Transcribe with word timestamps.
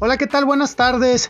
Hola, 0.00 0.16
¿qué 0.16 0.28
tal? 0.28 0.44
Buenas 0.44 0.76
tardes. 0.76 1.28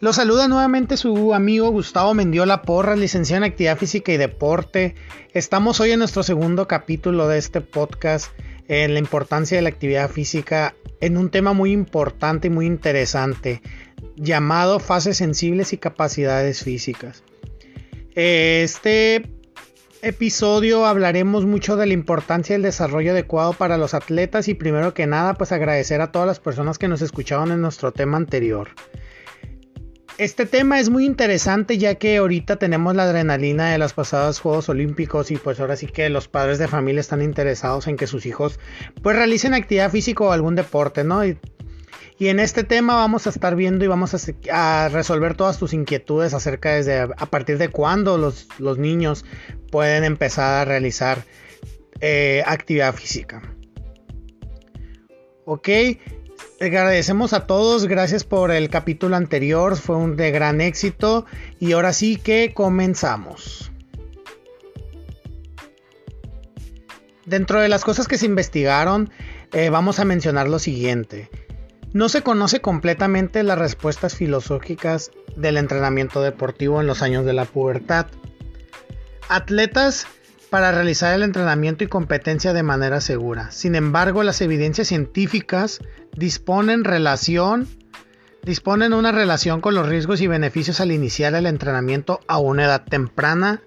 Los 0.00 0.16
saluda 0.16 0.46
nuevamente 0.46 0.98
su 0.98 1.32
amigo 1.32 1.70
Gustavo 1.70 2.12
Mendiola 2.12 2.60
Porras, 2.60 2.98
licenciado 2.98 3.42
en 3.42 3.50
Actividad 3.50 3.78
Física 3.78 4.12
y 4.12 4.18
Deporte. 4.18 4.94
Estamos 5.32 5.80
hoy 5.80 5.92
en 5.92 6.00
nuestro 6.00 6.22
segundo 6.22 6.68
capítulo 6.68 7.28
de 7.28 7.38
este 7.38 7.62
podcast 7.62 8.30
en 8.68 8.92
la 8.92 8.98
importancia 8.98 9.56
de 9.56 9.62
la 9.62 9.70
actividad 9.70 10.10
física 10.10 10.74
en 11.00 11.16
un 11.16 11.30
tema 11.30 11.54
muy 11.54 11.72
importante 11.72 12.48
y 12.48 12.50
muy 12.50 12.66
interesante 12.66 13.62
llamado 14.16 14.80
fases 14.80 15.16
sensibles 15.16 15.72
y 15.72 15.78
capacidades 15.78 16.62
físicas. 16.62 17.24
Este 18.14 19.30
episodio 20.02 20.86
hablaremos 20.86 21.44
mucho 21.44 21.76
de 21.76 21.86
la 21.86 21.92
importancia 21.92 22.54
del 22.54 22.62
desarrollo 22.62 23.12
adecuado 23.12 23.52
para 23.52 23.76
los 23.76 23.94
atletas 23.94 24.48
y 24.48 24.54
primero 24.54 24.94
que 24.94 25.06
nada 25.06 25.34
pues 25.34 25.52
agradecer 25.52 26.00
a 26.00 26.10
todas 26.10 26.26
las 26.26 26.40
personas 26.40 26.78
que 26.78 26.88
nos 26.88 27.02
escucharon 27.02 27.52
en 27.52 27.60
nuestro 27.60 27.92
tema 27.92 28.16
anterior. 28.16 28.68
Este 30.18 30.44
tema 30.44 30.80
es 30.80 30.90
muy 30.90 31.06
interesante 31.06 31.78
ya 31.78 31.94
que 31.94 32.18
ahorita 32.18 32.56
tenemos 32.56 32.94
la 32.94 33.04
adrenalina 33.04 33.70
de 33.70 33.78
los 33.78 33.94
pasados 33.94 34.40
Juegos 34.40 34.68
Olímpicos 34.68 35.30
y 35.30 35.36
pues 35.36 35.60
ahora 35.60 35.76
sí 35.76 35.86
que 35.86 36.10
los 36.10 36.28
padres 36.28 36.58
de 36.58 36.68
familia 36.68 37.00
están 37.00 37.22
interesados 37.22 37.86
en 37.86 37.96
que 37.96 38.06
sus 38.06 38.26
hijos 38.26 38.60
pues 39.02 39.16
realicen 39.16 39.54
actividad 39.54 39.90
física 39.90 40.24
o 40.24 40.32
algún 40.32 40.56
deporte, 40.56 41.04
¿no? 41.04 41.22
Y 42.18 42.28
en 42.28 42.38
este 42.38 42.64
tema 42.64 42.96
vamos 42.96 43.26
a 43.26 43.30
estar 43.30 43.56
viendo 43.56 43.84
y 43.84 43.88
vamos 43.88 44.14
a, 44.50 44.88
resolver 44.90 45.34
todas 45.34 45.58
tus 45.58 45.72
inquietudes 45.72 46.34
acerca 46.34 46.74
de 46.82 47.00
a 47.00 47.26
partir 47.26 47.56
de 47.56 47.68
cuándo 47.68 48.18
los, 48.18 48.46
niños 48.78 49.24
pueden 49.70 50.04
empezar 50.04 50.60
a 50.60 50.64
realizar 50.66 51.24
eh, 52.00 52.42
actividad 52.46 52.94
física. 52.94 53.42
Ok, 55.46 55.68
agradecemos 56.60 57.32
a 57.32 57.46
todos, 57.46 57.86
gracias 57.86 58.24
por 58.24 58.50
el 58.50 58.68
capítulo 58.68 59.16
anterior, 59.16 59.76
fue 59.76 59.96
un 59.96 60.16
de 60.16 60.30
gran 60.30 60.60
éxito 60.60 61.24
y 61.58 61.72
ahora 61.72 61.94
sí 61.94 62.16
que 62.16 62.52
comenzamos. 62.54 63.72
Dentro 67.24 67.60
de 67.60 67.68
las 67.68 67.82
cosas 67.82 68.08
que 68.08 68.18
se 68.18 68.26
investigaron, 68.26 69.10
eh, 69.52 69.70
vamos 69.70 70.00
a 70.00 70.04
mencionar 70.04 70.48
lo 70.48 70.58
siguiente. 70.58 71.30
No 71.92 72.08
se 72.08 72.22
conoce 72.22 72.60
completamente 72.60 73.42
las 73.42 73.58
respuestas 73.58 74.14
filosóficas 74.14 75.10
del 75.36 75.56
entrenamiento 75.56 76.22
deportivo 76.22 76.80
en 76.80 76.86
los 76.86 77.02
años 77.02 77.24
de 77.24 77.32
la 77.32 77.46
pubertad. 77.46 78.06
Atletas 79.28 80.06
para 80.50 80.72
realizar 80.72 81.14
el 81.14 81.22
entrenamiento 81.22 81.84
y 81.84 81.88
competencia 81.88 82.52
de 82.52 82.62
manera 82.62 83.00
segura. 83.00 83.50
Sin 83.50 83.74
embargo, 83.74 84.22
las 84.22 84.40
evidencias 84.40 84.88
científicas 84.88 85.80
disponen 86.16 86.84
relación 86.84 87.68
disponen 88.42 88.94
una 88.94 89.12
relación 89.12 89.60
con 89.60 89.74
los 89.74 89.88
riesgos 89.88 90.20
y 90.20 90.26
beneficios 90.26 90.80
al 90.80 90.92
iniciar 90.92 91.34
el 91.34 91.46
entrenamiento 91.46 92.20
a 92.26 92.38
una 92.38 92.64
edad 92.64 92.84
temprana 92.84 93.62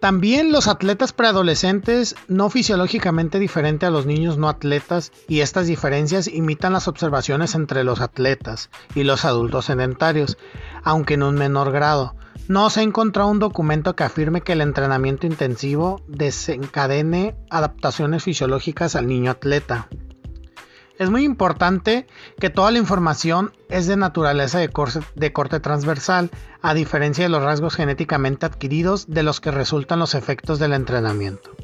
también 0.00 0.50
los 0.50 0.66
atletas 0.66 1.12
preadolescentes 1.12 2.16
no 2.26 2.48
fisiológicamente 2.48 3.38
diferente 3.38 3.84
a 3.84 3.90
los 3.90 4.06
niños 4.06 4.38
no 4.38 4.48
atletas 4.48 5.12
y 5.28 5.40
estas 5.40 5.66
diferencias 5.66 6.26
imitan 6.26 6.72
las 6.72 6.88
observaciones 6.88 7.54
entre 7.54 7.84
los 7.84 8.00
atletas 8.00 8.70
y 8.94 9.04
los 9.04 9.26
adultos 9.26 9.66
sedentarios, 9.66 10.38
aunque 10.82 11.14
en 11.14 11.22
un 11.22 11.34
menor 11.34 11.70
grado. 11.70 12.14
No 12.48 12.70
se 12.70 12.80
ha 12.80 12.82
encontrado 12.82 13.28
un 13.28 13.40
documento 13.40 13.94
que 13.94 14.04
afirme 14.04 14.40
que 14.40 14.54
el 14.54 14.62
entrenamiento 14.62 15.26
intensivo 15.26 16.00
desencadene 16.08 17.36
adaptaciones 17.50 18.24
fisiológicas 18.24 18.96
al 18.96 19.06
niño 19.06 19.30
atleta. 19.30 19.88
Es 21.00 21.08
muy 21.08 21.24
importante 21.24 22.06
que 22.38 22.50
toda 22.50 22.70
la 22.70 22.76
información 22.76 23.54
es 23.70 23.86
de 23.86 23.96
naturaleza 23.96 24.58
de 24.58 24.68
corte, 25.32 25.58
transversal, 25.58 26.30
a 26.60 26.74
diferencia 26.74 27.24
de 27.24 27.30
los 27.30 27.42
rasgos 27.42 27.74
genéticamente 27.74 28.44
adquiridos 28.44 29.06
de 29.08 29.22
los 29.22 29.40
que 29.40 29.50
resultan 29.50 29.98
los 29.98 30.14
efectos 30.14 30.58
del 30.58 30.74
entrenamiento. 30.74 31.56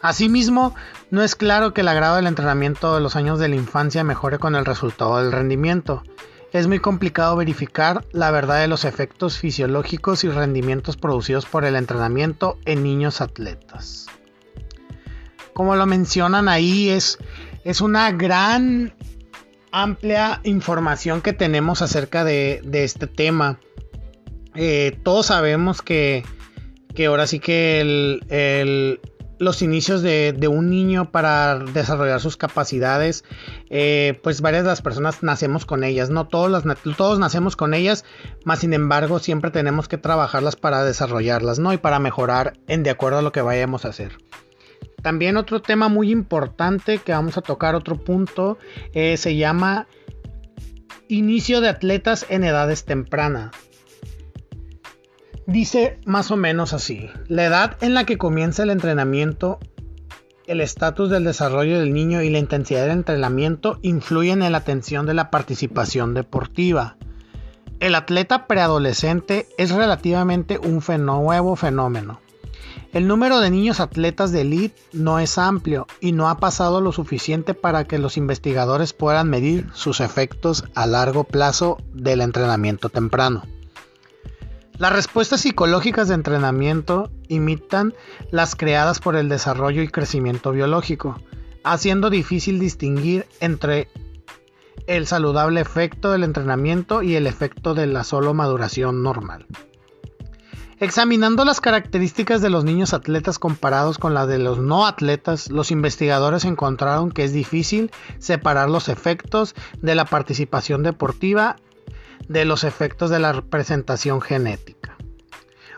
Asimismo, 0.00 0.72
no 1.10 1.24
es 1.24 1.34
claro 1.34 1.74
que 1.74 1.80
el 1.80 1.88
agrado 1.88 2.14
del 2.14 2.28
entrenamiento 2.28 2.94
de 2.94 3.00
los 3.00 3.16
años 3.16 3.40
de 3.40 3.48
la 3.48 3.56
infancia 3.56 4.04
mejore 4.04 4.38
con 4.38 4.54
el 4.54 4.66
resultado 4.66 5.16
del 5.16 5.32
rendimiento. 5.32 6.04
Es 6.52 6.68
muy 6.68 6.78
complicado 6.78 7.34
verificar 7.34 8.04
la 8.12 8.30
verdad 8.30 8.60
de 8.60 8.68
los 8.68 8.84
efectos 8.84 9.36
fisiológicos 9.36 10.22
y 10.22 10.28
rendimientos 10.28 10.96
producidos 10.96 11.46
por 11.46 11.64
el 11.64 11.74
entrenamiento 11.74 12.56
en 12.66 12.84
niños 12.84 13.20
atletas. 13.20 14.06
Como 15.54 15.74
lo 15.74 15.86
mencionan 15.86 16.48
ahí, 16.48 16.88
es 16.88 17.18
es 17.64 17.80
una 17.80 18.10
gran 18.12 18.94
amplia 19.70 20.40
información 20.44 21.22
que 21.22 21.32
tenemos 21.32 21.82
acerca 21.82 22.24
de, 22.24 22.62
este 22.72 23.06
tema. 23.06 23.58
Eh, 24.54 24.98
todos 25.02 25.26
sabemos 25.26 25.82
que, 25.82 26.24
ahora 27.06 27.26
sí 27.26 27.40
que 27.40 28.98
los 29.38 29.60
inicios 29.60 30.02
de, 30.02 30.48
un 30.48 30.70
niño 30.70 31.10
para 31.10 31.58
desarrollar 31.58 32.20
sus 32.20 32.36
capacidades, 32.36 33.24
eh, 33.70 34.20
pues 34.22 34.40
varias 34.40 34.62
de 34.62 34.68
las 34.68 34.82
personas 34.82 35.22
nacemos 35.22 35.66
con 35.66 35.82
ellas, 35.82 36.10
no 36.10 36.28
todos, 36.28 36.62
todos 36.96 37.18
nacemos 37.18 37.56
con 37.56 37.74
ellas, 37.74 38.04
más 38.44 38.60
sin 38.60 38.72
embargo 38.72 39.18
siempre 39.18 39.50
tenemos 39.50 39.88
que 39.88 39.98
trabajarlas 39.98 40.54
para 40.54 40.84
desarrollarlas, 40.84 41.58
¿no? 41.58 41.72
Y 41.72 41.78
para 41.78 41.98
mejorar 41.98 42.52
en 42.68 42.82
de 42.82 42.90
acuerdo 42.90 43.18
a 43.18 43.22
lo 43.22 43.32
que 43.32 43.40
vayamos 43.40 43.84
a 43.84 43.88
hacer. 43.88 44.18
También 45.02 45.36
otro 45.36 45.60
tema 45.60 45.88
muy 45.88 46.10
importante 46.10 46.98
que 46.98 47.12
vamos 47.12 47.36
a 47.36 47.42
tocar, 47.42 47.74
otro 47.74 47.96
punto, 47.96 48.58
eh, 48.94 49.16
se 49.16 49.36
llama 49.36 49.88
inicio 51.08 51.60
de 51.60 51.68
atletas 51.68 52.24
en 52.28 52.44
edades 52.44 52.84
tempranas. 52.84 53.50
Dice 55.46 55.98
más 56.06 56.30
o 56.30 56.36
menos 56.36 56.72
así, 56.72 57.10
la 57.26 57.44
edad 57.44 57.76
en 57.80 57.94
la 57.94 58.06
que 58.06 58.16
comienza 58.16 58.62
el 58.62 58.70
entrenamiento, 58.70 59.58
el 60.46 60.60
estatus 60.60 61.10
del 61.10 61.24
desarrollo 61.24 61.80
del 61.80 61.92
niño 61.92 62.22
y 62.22 62.30
la 62.30 62.38
intensidad 62.38 62.82
del 62.82 62.92
entrenamiento 62.92 63.80
influyen 63.82 64.42
en 64.42 64.52
la 64.52 64.58
atención 64.58 65.04
de 65.04 65.14
la 65.14 65.30
participación 65.30 66.14
deportiva. 66.14 66.96
El 67.80 67.96
atleta 67.96 68.46
preadolescente 68.46 69.48
es 69.58 69.72
relativamente 69.72 70.58
un 70.58 70.80
nuevo 71.04 71.56
fenómeno 71.56 72.21
el 72.92 73.06
número 73.06 73.40
de 73.40 73.50
niños 73.50 73.80
atletas 73.80 74.32
de 74.32 74.42
elite 74.42 74.80
no 74.92 75.18
es 75.18 75.38
amplio 75.38 75.86
y 76.00 76.12
no 76.12 76.28
ha 76.28 76.36
pasado 76.36 76.82
lo 76.82 76.92
suficiente 76.92 77.54
para 77.54 77.84
que 77.84 77.98
los 77.98 78.18
investigadores 78.18 78.92
puedan 78.92 79.30
medir 79.30 79.68
sus 79.72 80.00
efectos 80.00 80.64
a 80.74 80.86
largo 80.86 81.24
plazo 81.24 81.78
del 81.94 82.20
entrenamiento 82.20 82.90
temprano. 82.90 83.42
Las 84.76 84.92
respuestas 84.92 85.40
psicológicas 85.40 86.08
de 86.08 86.14
entrenamiento 86.14 87.10
imitan 87.28 87.94
las 88.30 88.56
creadas 88.56 89.00
por 89.00 89.16
el 89.16 89.28
desarrollo 89.28 89.80
y 89.82 89.88
crecimiento 89.88 90.52
biológico, 90.52 91.18
haciendo 91.64 92.10
difícil 92.10 92.58
distinguir 92.58 93.26
entre 93.40 93.88
el 94.86 95.06
saludable 95.06 95.60
efecto 95.60 96.12
del 96.12 96.24
entrenamiento 96.24 97.02
y 97.02 97.14
el 97.14 97.26
efecto 97.26 97.74
de 97.74 97.86
la 97.86 98.04
solo 98.04 98.34
maduración 98.34 99.02
normal. 99.02 99.46
Examinando 100.82 101.44
las 101.44 101.60
características 101.60 102.42
de 102.42 102.50
los 102.50 102.64
niños 102.64 102.92
atletas 102.92 103.38
comparados 103.38 103.98
con 103.98 104.14
las 104.14 104.26
de 104.26 104.40
los 104.40 104.58
no 104.58 104.84
atletas, 104.84 105.48
los 105.48 105.70
investigadores 105.70 106.44
encontraron 106.44 107.12
que 107.12 107.22
es 107.22 107.32
difícil 107.32 107.92
separar 108.18 108.68
los 108.68 108.88
efectos 108.88 109.54
de 109.80 109.94
la 109.94 110.06
participación 110.06 110.82
deportiva 110.82 111.54
de 112.26 112.44
los 112.44 112.64
efectos 112.64 113.10
de 113.10 113.20
la 113.20 113.32
representación 113.32 114.20
genética. 114.20 114.96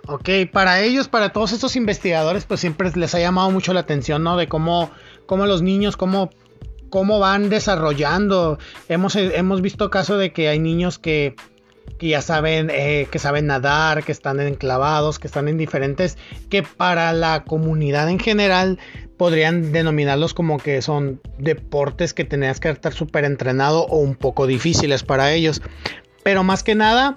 Ok, 0.06 0.30
para 0.50 0.80
ellos, 0.80 1.08
para 1.08 1.34
todos 1.34 1.52
estos 1.52 1.76
investigadores, 1.76 2.46
pues 2.46 2.60
siempre 2.60 2.90
les 2.94 3.14
ha 3.14 3.20
llamado 3.20 3.50
mucho 3.50 3.74
la 3.74 3.80
atención, 3.80 4.22
¿no? 4.22 4.38
De 4.38 4.48
cómo, 4.48 4.90
cómo 5.26 5.44
los 5.44 5.60
niños, 5.60 5.98
cómo, 5.98 6.30
cómo 6.88 7.18
van 7.18 7.50
desarrollando. 7.50 8.56
Hemos, 8.88 9.16
hemos 9.16 9.60
visto 9.60 9.90
caso 9.90 10.16
de 10.16 10.32
que 10.32 10.48
hay 10.48 10.60
niños 10.60 10.98
que, 10.98 11.36
que 11.98 12.08
ya 12.08 12.22
saben, 12.22 12.70
eh, 12.70 13.06
que 13.10 13.18
saben 13.18 13.46
nadar, 13.46 14.04
que 14.04 14.12
están 14.12 14.40
enclavados, 14.40 15.18
que 15.18 15.26
están 15.26 15.48
en 15.48 15.58
diferentes, 15.58 16.18
que 16.50 16.62
para 16.62 17.12
la 17.12 17.44
comunidad 17.44 18.08
en 18.08 18.18
general 18.18 18.78
podrían 19.16 19.72
denominarlos 19.72 20.34
como 20.34 20.58
que 20.58 20.82
son 20.82 21.20
deportes 21.38 22.14
que 22.14 22.24
tenías 22.24 22.60
que 22.60 22.70
estar 22.70 22.92
súper 22.92 23.24
entrenado 23.24 23.86
o 23.86 23.98
un 23.98 24.16
poco 24.16 24.46
difíciles 24.46 25.02
para 25.02 25.32
ellos. 25.32 25.62
Pero 26.22 26.42
más 26.42 26.62
que 26.62 26.74
nada 26.74 27.14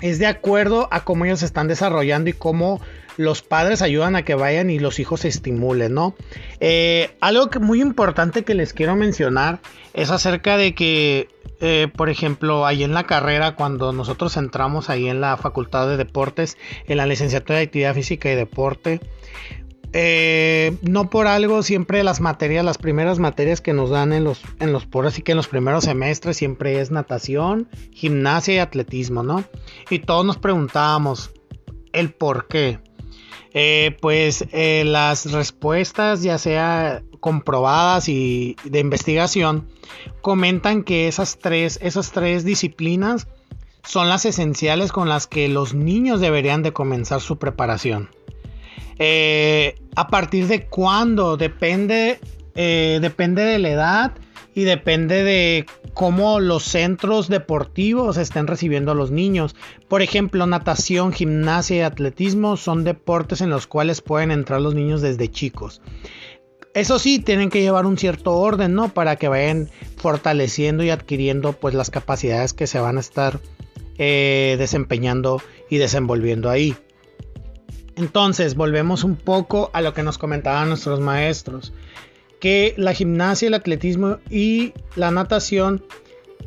es 0.00 0.18
de 0.18 0.26
acuerdo 0.26 0.88
a 0.90 1.04
cómo 1.04 1.24
ellos 1.24 1.40
se 1.40 1.46
están 1.46 1.68
desarrollando 1.68 2.30
y 2.30 2.32
cómo 2.32 2.80
los 3.16 3.42
padres 3.42 3.82
ayudan 3.82 4.16
a 4.16 4.24
que 4.24 4.34
vayan 4.34 4.70
y 4.70 4.78
los 4.78 4.98
hijos 4.98 5.20
se 5.20 5.28
estimulen, 5.28 5.94
¿no? 5.94 6.14
Eh, 6.60 7.10
algo 7.20 7.50
que 7.50 7.58
muy 7.58 7.80
importante 7.80 8.42
que 8.42 8.54
les 8.54 8.72
quiero 8.72 8.96
mencionar 8.96 9.60
es 9.92 10.10
acerca 10.10 10.56
de 10.56 10.74
que 10.74 11.28
eh, 11.64 11.86
por 11.96 12.10
ejemplo, 12.10 12.66
ahí 12.66 12.82
en 12.82 12.92
la 12.92 13.04
carrera, 13.04 13.54
cuando 13.54 13.92
nosotros 13.92 14.36
entramos 14.36 14.90
ahí 14.90 15.08
en 15.08 15.20
la 15.20 15.36
Facultad 15.36 15.88
de 15.88 15.96
Deportes, 15.96 16.58
en 16.88 16.96
la 16.96 17.06
licenciatura 17.06 17.58
de 17.58 17.66
Actividad 17.66 17.94
Física 17.94 18.32
y 18.32 18.34
Deporte, 18.34 19.00
eh, 19.92 20.76
no 20.82 21.08
por 21.08 21.28
algo 21.28 21.62
siempre 21.62 22.02
las 22.02 22.20
materias, 22.20 22.64
las 22.64 22.78
primeras 22.78 23.20
materias 23.20 23.60
que 23.60 23.74
nos 23.74 23.90
dan 23.90 24.12
en 24.12 24.24
los, 24.24 24.42
en 24.58 24.72
los, 24.72 24.86
por 24.86 25.06
así 25.06 25.22
que 25.22 25.32
en 25.32 25.36
los 25.36 25.46
primeros 25.46 25.84
semestres 25.84 26.36
siempre 26.36 26.80
es 26.80 26.90
natación, 26.90 27.68
gimnasia 27.92 28.54
y 28.54 28.58
atletismo, 28.58 29.22
¿no? 29.22 29.44
Y 29.88 30.00
todos 30.00 30.26
nos 30.26 30.38
preguntábamos 30.38 31.30
el 31.92 32.12
por 32.12 32.48
qué. 32.48 32.80
Eh, 33.54 33.96
pues 34.00 34.46
eh, 34.52 34.84
las 34.86 35.30
respuestas, 35.30 36.22
ya 36.22 36.38
sea 36.38 37.02
comprobadas 37.20 38.08
y 38.08 38.56
de 38.64 38.80
investigación, 38.80 39.68
comentan 40.22 40.82
que 40.82 41.06
esas 41.06 41.38
tres, 41.38 41.78
esas 41.82 42.12
tres 42.12 42.44
disciplinas 42.44 43.28
son 43.84 44.08
las 44.08 44.24
esenciales 44.24 44.90
con 44.90 45.08
las 45.08 45.26
que 45.26 45.48
los 45.48 45.74
niños 45.74 46.20
deberían 46.20 46.62
de 46.62 46.72
comenzar 46.72 47.20
su 47.20 47.38
preparación. 47.38 48.08
Eh, 48.98 49.74
a 49.96 50.08
partir 50.08 50.46
de 50.46 50.66
cuándo, 50.66 51.36
depende, 51.36 52.20
depende 52.54 53.42
de 53.42 53.58
la 53.58 53.68
edad 53.68 54.12
y 54.54 54.64
depende 54.64 55.24
de 55.24 55.66
cómo 55.94 56.40
los 56.40 56.64
centros 56.64 57.28
deportivos 57.28 58.16
estén 58.16 58.46
recibiendo 58.46 58.92
a 58.92 58.94
los 58.94 59.10
niños. 59.10 59.54
Por 59.88 60.02
ejemplo, 60.02 60.46
natación, 60.46 61.12
gimnasia 61.12 61.76
y 61.76 61.80
atletismo 61.80 62.56
son 62.56 62.84
deportes 62.84 63.40
en 63.40 63.50
los 63.50 63.66
cuales 63.66 64.00
pueden 64.00 64.30
entrar 64.30 64.60
los 64.60 64.74
niños 64.74 65.00
desde 65.00 65.30
chicos. 65.30 65.80
Eso 66.74 66.98
sí, 66.98 67.18
tienen 67.18 67.50
que 67.50 67.60
llevar 67.60 67.84
un 67.84 67.98
cierto 67.98 68.32
orden, 68.34 68.74
¿no? 68.74 68.88
Para 68.88 69.16
que 69.16 69.28
vayan 69.28 69.68
fortaleciendo 69.98 70.82
y 70.82 70.90
adquiriendo 70.90 71.52
pues 71.52 71.74
las 71.74 71.90
capacidades 71.90 72.54
que 72.54 72.66
se 72.66 72.80
van 72.80 72.96
a 72.96 73.00
estar 73.00 73.40
eh, 73.98 74.56
desempeñando 74.58 75.42
y 75.68 75.76
desenvolviendo 75.76 76.48
ahí. 76.48 76.74
Entonces, 77.96 78.54
volvemos 78.54 79.04
un 79.04 79.16
poco 79.16 79.70
a 79.74 79.82
lo 79.82 79.92
que 79.92 80.02
nos 80.02 80.16
comentaban 80.16 80.68
nuestros 80.68 80.98
maestros, 81.00 81.74
que 82.42 82.74
la 82.76 82.92
gimnasia, 82.92 83.46
el 83.46 83.54
atletismo 83.54 84.18
y 84.28 84.72
la 84.96 85.12
natación 85.12 85.84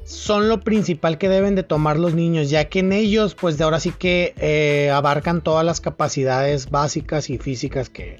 son 0.03 0.49
lo 0.49 0.59
principal 0.59 1.17
que 1.17 1.29
deben 1.29 1.55
de 1.55 1.63
tomar 1.63 1.97
los 1.97 2.13
niños, 2.13 2.49
ya 2.49 2.65
que 2.65 2.79
en 2.79 2.91
ellos, 2.91 3.33
pues 3.33 3.57
de 3.57 3.63
ahora 3.63 3.79
sí 3.79 3.93
que 3.97 4.33
eh, 4.37 4.91
abarcan 4.91 5.39
todas 5.39 5.65
las 5.65 5.79
capacidades 5.79 6.69
básicas 6.69 7.29
y 7.29 7.37
físicas 7.37 7.89
que, 7.89 8.19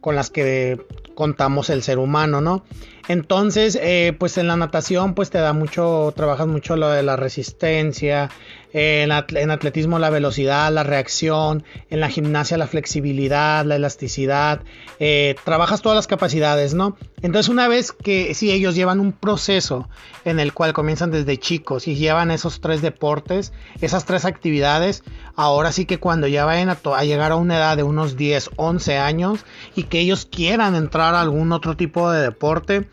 con 0.00 0.16
las 0.16 0.30
que 0.30 0.80
contamos 1.14 1.68
el 1.68 1.82
ser 1.82 1.98
humano, 1.98 2.40
¿no? 2.40 2.64
Entonces, 3.08 3.78
eh, 3.78 4.16
pues 4.18 4.38
en 4.38 4.46
la 4.46 4.56
natación, 4.56 5.14
pues 5.14 5.28
te 5.28 5.36
da 5.36 5.52
mucho, 5.52 6.14
trabajas 6.16 6.46
mucho 6.46 6.74
lo 6.74 6.88
de 6.88 7.02
la 7.02 7.16
resistencia, 7.16 8.30
en, 8.72 9.10
atletismo 9.12 9.98
la 9.98 10.10
velocidad, 10.10 10.72
la 10.72 10.82
reacción, 10.82 11.64
en 11.88 12.00
la 12.00 12.08
gimnasia 12.08 12.56
la 12.56 12.66
flexibilidad, 12.66 13.64
la 13.64 13.76
elasticidad, 13.76 14.62
eh, 14.98 15.34
trabajas 15.44 15.82
todas 15.82 15.96
las 15.96 16.06
capacidades, 16.06 16.74
¿no? 16.74 16.96
Entonces 17.22 17.48
una 17.48 17.68
vez 17.68 17.92
que 17.92 18.34
si 18.34 18.50
ellos 18.50 18.74
llevan 18.74 19.00
un 19.00 19.12
proceso 19.12 19.88
en 20.24 20.40
el 20.40 20.52
cual 20.52 20.72
comienzan 20.72 21.10
desde 21.10 21.38
chicos 21.38 21.88
y 21.88 21.96
llevan 21.96 22.30
esos 22.30 22.60
tres 22.60 22.82
deportes, 22.82 23.52
esas 23.80 24.04
tres 24.04 24.24
actividades, 24.24 25.02
ahora 25.36 25.72
sí 25.72 25.84
que 25.84 25.98
cuando 25.98 26.26
ya 26.26 26.44
vayan 26.44 26.70
a, 26.70 26.78
a 26.96 27.04
llegar 27.04 27.32
a 27.32 27.36
una 27.36 27.56
edad 27.56 27.76
de 27.76 27.82
unos 27.82 28.16
10, 28.16 28.50
11 28.56 28.98
años 28.98 29.44
y 29.74 29.84
que 29.84 30.00
ellos 30.00 30.26
quieran 30.26 30.74
entrar 30.74 31.14
a 31.14 31.20
algún 31.20 31.52
otro 31.52 31.76
tipo 31.76 32.10
de 32.10 32.22
deporte, 32.22 32.88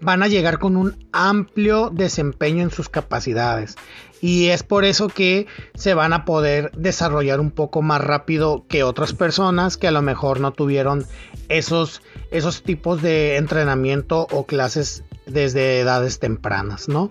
van 0.00 0.22
a 0.22 0.28
llegar 0.28 0.58
con 0.58 0.76
un 0.76 0.96
amplio 1.12 1.90
desempeño 1.90 2.62
en 2.62 2.70
sus 2.70 2.88
capacidades. 2.88 3.76
Y 4.20 4.46
es 4.48 4.62
por 4.62 4.84
eso 4.84 5.08
que 5.08 5.46
se 5.74 5.92
van 5.92 6.12
a 6.14 6.24
poder 6.24 6.70
desarrollar 6.76 7.40
un 7.40 7.50
poco 7.50 7.82
más 7.82 8.00
rápido 8.00 8.64
que 8.68 8.82
otras 8.82 9.12
personas 9.12 9.76
que 9.76 9.88
a 9.88 9.90
lo 9.90 10.00
mejor 10.00 10.40
no 10.40 10.52
tuvieron 10.52 11.04
esos, 11.48 12.00
esos 12.30 12.62
tipos 12.62 13.02
de 13.02 13.36
entrenamiento 13.36 14.26
o 14.30 14.46
clases 14.46 15.04
desde 15.26 15.80
edades 15.80 16.20
tempranas, 16.20 16.88
¿no? 16.88 17.10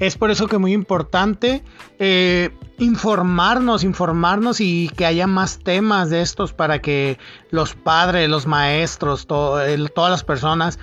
Es 0.00 0.16
por 0.16 0.30
eso 0.30 0.48
que 0.48 0.56
es 0.56 0.60
muy 0.60 0.72
importante 0.72 1.62
eh, 1.98 2.50
informarnos, 2.78 3.84
informarnos 3.84 4.60
y 4.60 4.90
que 4.96 5.04
haya 5.04 5.26
más 5.26 5.58
temas 5.58 6.08
de 6.08 6.22
estos 6.22 6.54
para 6.54 6.80
que 6.80 7.18
los 7.50 7.74
padres, 7.74 8.28
los 8.30 8.46
maestros, 8.46 9.26
todas 9.26 9.78
las 10.10 10.24
personas 10.24 10.78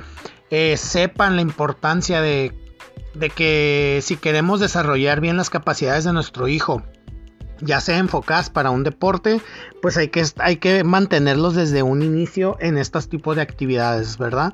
eh, 0.49 0.77
sepan 0.77 1.35
la 1.35 1.41
importancia 1.41 2.21
de, 2.21 2.53
que 3.35 3.99
si 4.03 4.15
queremos 4.15 4.59
desarrollar 4.59 5.21
bien 5.21 5.37
las 5.37 5.49
capacidades 5.49 6.03
de 6.03 6.13
nuestro 6.13 6.47
hijo, 6.47 6.83
ya 7.59 7.81
sea 7.81 7.97
enfocadas 7.97 8.49
para 8.49 8.69
un 8.69 8.83
deporte, 8.83 9.41
pues 9.81 9.97
hay 9.97 10.09
que, 10.09 10.23
hay 10.37 10.57
que 10.57 10.83
mantenerlos 10.83 11.55
desde 11.55 11.83
un 11.83 12.01
inicio 12.03 12.57
en 12.59 12.77
estos 12.77 13.09
tipos 13.09 13.35
de 13.35 13.41
actividades, 13.41 14.17
¿verdad? 14.17 14.53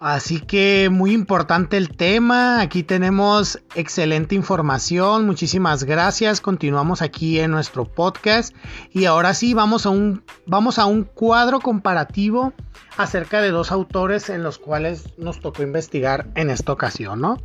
Así 0.00 0.40
que 0.40 0.90
muy 0.92 1.12
importante 1.12 1.76
el 1.76 1.96
tema. 1.96 2.60
Aquí 2.60 2.84
tenemos 2.84 3.58
excelente 3.74 4.36
información. 4.36 5.26
Muchísimas 5.26 5.82
gracias. 5.82 6.40
Continuamos 6.40 7.02
aquí 7.02 7.40
en 7.40 7.50
nuestro 7.50 7.84
podcast. 7.84 8.54
Y 8.92 9.06
ahora 9.06 9.34
sí, 9.34 9.54
vamos 9.54 9.86
a 9.86 9.90
un, 9.90 10.22
vamos 10.46 10.78
a 10.78 10.86
un 10.86 11.02
cuadro 11.02 11.58
comparativo 11.58 12.52
acerca 12.96 13.40
de 13.40 13.50
dos 13.50 13.72
autores 13.72 14.28
en 14.28 14.44
los 14.44 14.58
cuales 14.58 15.18
nos 15.18 15.40
tocó 15.40 15.64
investigar 15.64 16.28
en 16.36 16.50
esta 16.50 16.72
ocasión, 16.72 17.20
¿no? 17.20 17.38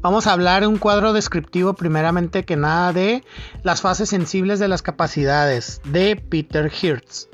Vamos 0.00 0.28
a 0.28 0.32
hablar 0.32 0.66
un 0.66 0.78
cuadro 0.78 1.12
descriptivo 1.12 1.74
primeramente 1.74 2.44
que 2.44 2.56
nada 2.56 2.92
de 2.92 3.24
las 3.64 3.80
fases 3.80 4.08
sensibles 4.08 4.60
de 4.60 4.68
las 4.68 4.82
capacidades 4.82 5.80
de 5.84 6.14
Peter 6.14 6.72
Hirtz. 6.72 7.28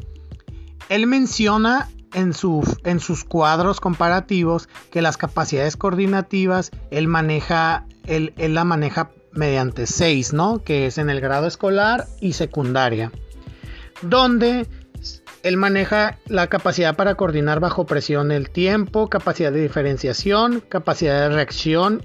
Él 0.88 1.06
menciona 1.06 1.88
en, 2.14 2.32
en 2.84 3.00
sus 3.00 3.24
cuadros 3.24 3.80
comparativos 3.80 4.68
que 4.90 5.02
las 5.02 5.16
capacidades 5.16 5.76
coordinativas 5.76 6.70
él 6.90 7.08
maneja, 7.08 7.86
él, 8.06 8.32
la 8.36 8.64
maneja 8.64 9.10
mediante 9.32 9.86
seis, 9.86 10.32
¿no? 10.32 10.62
Que 10.62 10.86
es 10.86 10.98
en 10.98 11.10
el 11.10 11.20
grado 11.20 11.46
escolar 11.46 12.06
y 12.20 12.34
secundaria. 12.34 13.10
Donde 14.02 14.66
él 15.42 15.56
maneja 15.56 16.18
la 16.26 16.46
capacidad 16.48 16.96
para 16.96 17.14
coordinar 17.14 17.60
bajo 17.60 17.86
presión 17.86 18.30
el 18.30 18.50
tiempo, 18.50 19.08
capacidad 19.08 19.52
de 19.52 19.62
diferenciación, 19.62 20.60
capacidad 20.68 21.28
de 21.28 21.34
reacción, 21.34 22.02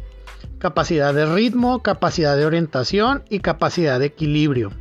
capacidad 0.59 1.13
de 1.13 1.25
ritmo, 1.25 1.83
capacidad 1.83 2.35
de 2.37 2.45
orientación 2.45 3.23
y 3.29 3.39
capacidad 3.39 3.99
de 3.99 4.07
equilibrio. 4.07 4.71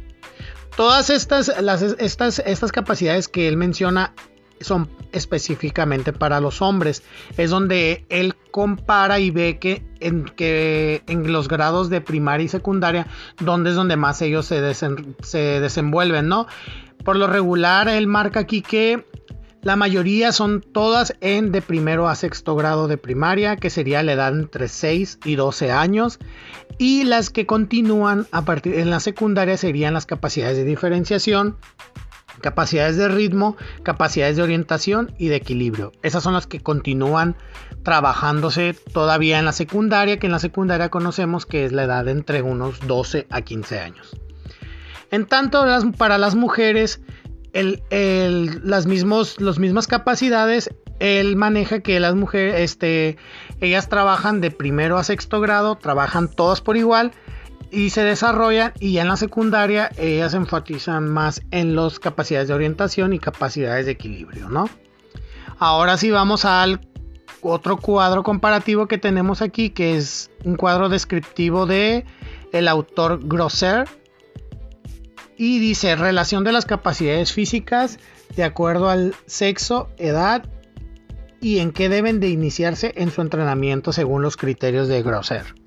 Todas 0.76 1.10
estas, 1.10 1.50
estas, 1.98 2.38
estas 2.40 2.72
capacidades 2.72 3.28
que 3.28 3.48
él 3.48 3.56
menciona 3.56 4.12
son 4.60 4.88
específicamente 5.12 6.12
para 6.12 6.40
los 6.40 6.62
hombres. 6.62 7.02
Es 7.36 7.50
donde 7.50 8.04
él 8.08 8.34
compara 8.50 9.18
y 9.20 9.30
ve 9.30 9.58
que 9.58 9.84
en, 10.00 10.24
que 10.24 11.02
en 11.06 11.32
los 11.32 11.48
grados 11.48 11.90
de 11.90 12.00
primaria 12.00 12.44
y 12.44 12.48
secundaria, 12.48 13.06
donde 13.40 13.70
es 13.70 13.76
donde 13.76 13.96
más 13.96 14.22
ellos 14.22 14.46
se, 14.46 14.74
se 14.74 15.38
desenvuelven, 15.38 16.28
¿no? 16.28 16.46
Por 17.04 17.16
lo 17.16 17.26
regular, 17.26 17.88
él 17.88 18.06
marca 18.06 18.40
aquí 18.40 18.62
que 18.62 19.04
la 19.66 19.74
mayoría 19.74 20.30
son 20.30 20.60
todas 20.60 21.14
en 21.20 21.50
de 21.50 21.60
primero 21.60 22.08
a 22.08 22.14
sexto 22.14 22.54
grado 22.54 22.86
de 22.86 22.98
primaria, 22.98 23.56
que 23.56 23.68
sería 23.68 24.04
la 24.04 24.12
edad 24.12 24.32
entre 24.32 24.68
6 24.68 25.18
y 25.24 25.34
12 25.34 25.72
años. 25.72 26.20
Y 26.78 27.02
las 27.02 27.30
que 27.30 27.46
continúan 27.46 28.28
a 28.30 28.44
partir 28.44 28.76
en 28.76 28.90
la 28.90 29.00
secundaria 29.00 29.56
serían 29.56 29.92
las 29.92 30.06
capacidades 30.06 30.56
de 30.56 30.64
diferenciación, 30.64 31.56
capacidades 32.40 32.96
de 32.96 33.08
ritmo, 33.08 33.56
capacidades 33.82 34.36
de 34.36 34.42
orientación 34.42 35.12
y 35.18 35.28
de 35.28 35.36
equilibrio. 35.36 35.92
Esas 36.02 36.22
son 36.22 36.34
las 36.34 36.46
que 36.46 36.60
continúan 36.60 37.36
trabajándose 37.82 38.74
todavía 38.92 39.38
en 39.38 39.44
la 39.44 39.52
secundaria, 39.52 40.18
que 40.18 40.26
en 40.26 40.32
la 40.32 40.38
secundaria 40.38 40.88
conocemos 40.88 41.46
que 41.46 41.64
es 41.64 41.72
la 41.72 41.84
edad 41.84 42.08
entre 42.08 42.42
unos 42.42 42.80
12 42.86 43.26
a 43.30 43.42
15 43.42 43.80
años. 43.80 44.16
En 45.10 45.26
tanto, 45.26 45.64
para 45.96 46.18
las 46.18 46.34
mujeres, 46.34 47.00
las 47.52 48.86
mismas 48.86 49.86
capacidades, 49.86 50.70
él 50.98 51.36
maneja 51.36 51.80
que 51.80 52.00
las 52.00 52.14
mujeres, 52.14 52.60
este, 52.60 53.16
ellas 53.60 53.88
trabajan 53.88 54.40
de 54.40 54.50
primero 54.50 54.98
a 54.98 55.04
sexto 55.04 55.40
grado, 55.40 55.76
trabajan 55.76 56.28
todas 56.28 56.60
por 56.60 56.76
igual, 56.76 57.12
y 57.76 57.90
se 57.90 58.04
desarrollan 58.04 58.72
y 58.80 58.92
ya 58.92 59.02
en 59.02 59.08
la 59.08 59.18
secundaria 59.18 59.90
ellas 59.98 60.32
enfatizan 60.32 61.10
más 61.10 61.42
en 61.50 61.76
las 61.76 61.98
capacidades 61.98 62.48
de 62.48 62.54
orientación 62.54 63.12
y 63.12 63.18
capacidades 63.18 63.84
de 63.84 63.92
equilibrio, 63.92 64.48
¿no? 64.48 64.70
Ahora 65.58 65.98
sí 65.98 66.10
vamos 66.10 66.46
al 66.46 66.80
otro 67.42 67.76
cuadro 67.76 68.22
comparativo 68.22 68.88
que 68.88 68.96
tenemos 68.96 69.42
aquí, 69.42 69.68
que 69.68 69.98
es 69.98 70.30
un 70.42 70.56
cuadro 70.56 70.88
descriptivo 70.88 71.66
de 71.66 72.06
el 72.50 72.66
autor 72.66 73.20
Grosser 73.22 73.86
y 75.36 75.58
dice 75.58 75.96
relación 75.96 76.44
de 76.44 76.52
las 76.52 76.64
capacidades 76.64 77.34
físicas 77.34 77.98
de 78.36 78.44
acuerdo 78.44 78.88
al 78.88 79.14
sexo, 79.26 79.90
edad 79.98 80.46
y 81.42 81.58
en 81.58 81.72
qué 81.72 81.90
deben 81.90 82.20
de 82.20 82.30
iniciarse 82.30 82.94
en 82.96 83.10
su 83.10 83.20
entrenamiento 83.20 83.92
según 83.92 84.22
los 84.22 84.38
criterios 84.38 84.88
de 84.88 85.02
Grosser. 85.02 85.65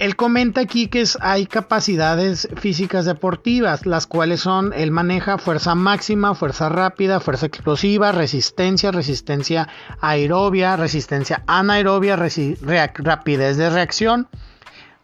Él 0.00 0.16
comenta 0.16 0.60
aquí 0.60 0.88
que 0.88 1.04
hay 1.20 1.46
capacidades 1.46 2.48
físicas 2.56 3.04
deportivas, 3.04 3.86
las 3.86 4.06
cuales 4.06 4.40
son, 4.40 4.72
él 4.74 4.90
maneja 4.90 5.38
fuerza 5.38 5.74
máxima, 5.76 6.34
fuerza 6.34 6.68
rápida, 6.68 7.20
fuerza 7.20 7.46
explosiva, 7.46 8.10
resistencia, 8.10 8.90
resistencia 8.90 9.68
aerobia, 10.00 10.76
resistencia 10.76 11.44
anaerobia, 11.46 12.16
rapidez 12.16 13.56
de 13.56 13.70
reacción, 13.70 14.28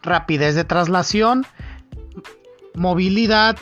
rapidez 0.03 0.57
de 0.57 0.65
traslación, 0.65 1.47
movilidad 2.75 3.57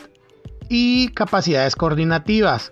y 0.67 1.09
capacidades 1.09 1.75
coordinativas. 1.75 2.71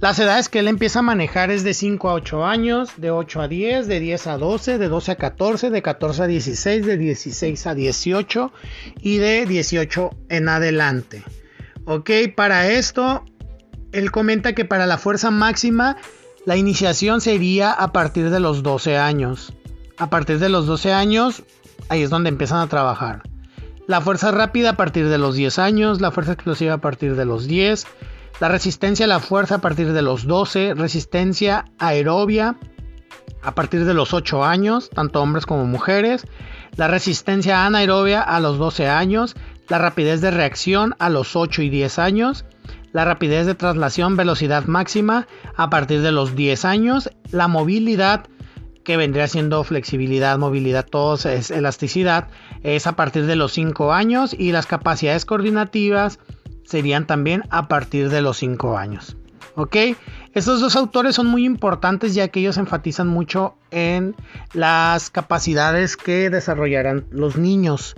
Las 0.00 0.18
edades 0.18 0.48
que 0.48 0.58
él 0.58 0.68
empieza 0.68 0.98
a 0.98 1.02
manejar 1.02 1.50
es 1.50 1.64
de 1.64 1.72
5 1.72 2.10
a 2.10 2.14
8 2.14 2.44
años, 2.44 2.90
de 2.96 3.10
8 3.10 3.42
a 3.42 3.48
10, 3.48 3.86
de 3.86 4.00
10 4.00 4.26
a 4.26 4.38
12, 4.38 4.78
de 4.78 4.88
12 4.88 5.12
a 5.12 5.16
14, 5.16 5.70
de 5.70 5.82
14 5.82 6.22
a 6.22 6.26
16, 6.26 6.84
de 6.84 6.96
16 6.98 7.66
a 7.66 7.74
18 7.74 8.52
y 9.00 9.18
de 9.18 9.46
18 9.46 10.10
en 10.28 10.48
adelante. 10.48 11.22
Ok, 11.86 12.10
para 12.34 12.68
esto, 12.70 13.24
él 13.92 14.10
comenta 14.10 14.54
que 14.54 14.64
para 14.64 14.86
la 14.86 14.98
fuerza 14.98 15.30
máxima, 15.30 15.96
la 16.44 16.56
iniciación 16.56 17.20
sería 17.20 17.72
a 17.72 17.92
partir 17.92 18.30
de 18.30 18.40
los 18.40 18.62
12 18.62 18.98
años. 18.98 19.54
A 19.96 20.10
partir 20.10 20.38
de 20.38 20.48
los 20.48 20.66
12 20.66 20.92
años, 20.92 21.44
ahí 21.88 22.02
es 22.02 22.10
donde 22.10 22.28
empiezan 22.28 22.58
a 22.58 22.66
trabajar. 22.66 23.22
La 23.86 24.00
fuerza 24.00 24.32
rápida 24.32 24.70
a 24.70 24.76
partir 24.76 25.08
de 25.08 25.18
los 25.18 25.36
10 25.36 25.58
años, 25.58 26.00
la 26.00 26.10
fuerza 26.10 26.32
explosiva 26.32 26.74
a 26.74 26.78
partir 26.78 27.16
de 27.16 27.24
los 27.24 27.46
10 27.46 27.86
la 28.40 28.48
resistencia 28.48 29.06
a 29.06 29.08
la 29.08 29.20
fuerza 29.20 29.56
a 29.56 29.60
partir 29.60 29.92
de 29.92 30.02
los 30.02 30.26
12, 30.26 30.74
resistencia 30.74 31.66
aerobia 31.78 32.56
a 33.42 33.54
partir 33.54 33.84
de 33.84 33.94
los 33.94 34.14
8 34.14 34.44
años, 34.44 34.90
tanto 34.90 35.20
hombres 35.20 35.46
como 35.46 35.66
mujeres, 35.66 36.26
la 36.76 36.88
resistencia 36.88 37.66
anaerobia 37.66 38.20
a 38.22 38.40
los 38.40 38.58
12 38.58 38.88
años, 38.88 39.36
la 39.68 39.78
rapidez 39.78 40.20
de 40.20 40.30
reacción 40.30 40.94
a 40.98 41.10
los 41.10 41.36
8 41.36 41.62
y 41.62 41.70
10 41.70 41.98
años, 41.98 42.44
la 42.92 43.04
rapidez 43.04 43.46
de 43.46 43.54
traslación 43.54 44.16
velocidad 44.16 44.64
máxima 44.64 45.26
a 45.56 45.68
partir 45.68 46.00
de 46.00 46.12
los 46.12 46.34
10 46.34 46.64
años, 46.64 47.10
la 47.30 47.48
movilidad 47.48 48.26
que 48.84 48.96
vendría 48.96 49.26
siendo 49.26 49.64
flexibilidad, 49.64 50.38
movilidad, 50.38 50.86
todo 50.86 51.14
es 51.14 51.50
elasticidad, 51.50 52.28
es 52.62 52.86
a 52.86 52.92
partir 52.92 53.26
de 53.26 53.34
los 53.34 53.52
5 53.52 53.92
años. 53.92 54.36
Y 54.38 54.52
las 54.52 54.66
capacidades 54.66 55.24
coordinativas 55.24 56.18
serían 56.64 57.06
también 57.06 57.44
a 57.50 57.68
partir 57.68 58.10
de 58.10 58.22
los 58.22 58.38
5 58.38 58.76
años. 58.76 59.16
¿Ok? 59.56 59.76
Estos 60.32 60.60
dos 60.60 60.74
autores 60.74 61.14
son 61.14 61.28
muy 61.28 61.44
importantes 61.44 62.14
ya 62.14 62.28
que 62.28 62.40
ellos 62.40 62.56
enfatizan 62.56 63.06
mucho 63.06 63.54
en 63.70 64.16
las 64.52 65.10
capacidades 65.10 65.96
que 65.96 66.28
desarrollarán 66.28 67.06
los 67.10 67.36
niños. 67.36 67.94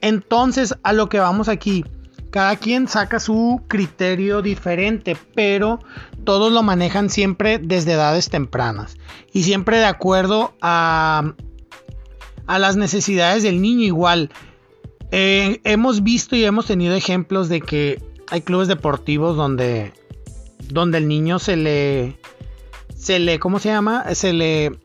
Entonces, 0.00 0.74
a 0.82 0.94
lo 0.94 1.10
que 1.10 1.20
vamos 1.20 1.48
aquí, 1.48 1.84
cada 2.30 2.56
quien 2.56 2.88
saca 2.88 3.20
su 3.20 3.62
criterio 3.68 4.40
diferente, 4.40 5.16
pero 5.34 5.80
todos 6.24 6.52
lo 6.52 6.62
manejan 6.62 7.10
siempre 7.10 7.58
desde 7.58 7.92
edades 7.92 8.30
tempranas 8.30 8.96
y 9.32 9.42
siempre 9.42 9.78
de 9.78 9.86
acuerdo 9.86 10.54
a, 10.62 11.34
a 12.46 12.58
las 12.58 12.76
necesidades 12.76 13.42
del 13.42 13.60
niño 13.60 13.84
igual. 13.84 14.30
Eh, 15.12 15.60
hemos 15.64 16.02
visto 16.02 16.36
y 16.36 16.44
hemos 16.44 16.66
tenido 16.66 16.94
ejemplos 16.94 17.48
de 17.48 17.60
que 17.60 18.02
hay 18.30 18.42
clubes 18.42 18.68
deportivos 18.68 19.36
donde, 19.36 19.92
donde 20.68 20.98
el 20.98 21.08
niño 21.08 21.38
se 21.38 21.56
le, 21.56 22.16
se 22.94 23.18
le, 23.18 23.38
¿cómo 23.38 23.58
se 23.58 23.70
llama? 23.70 24.14
Se 24.14 24.32
le, 24.32 24.78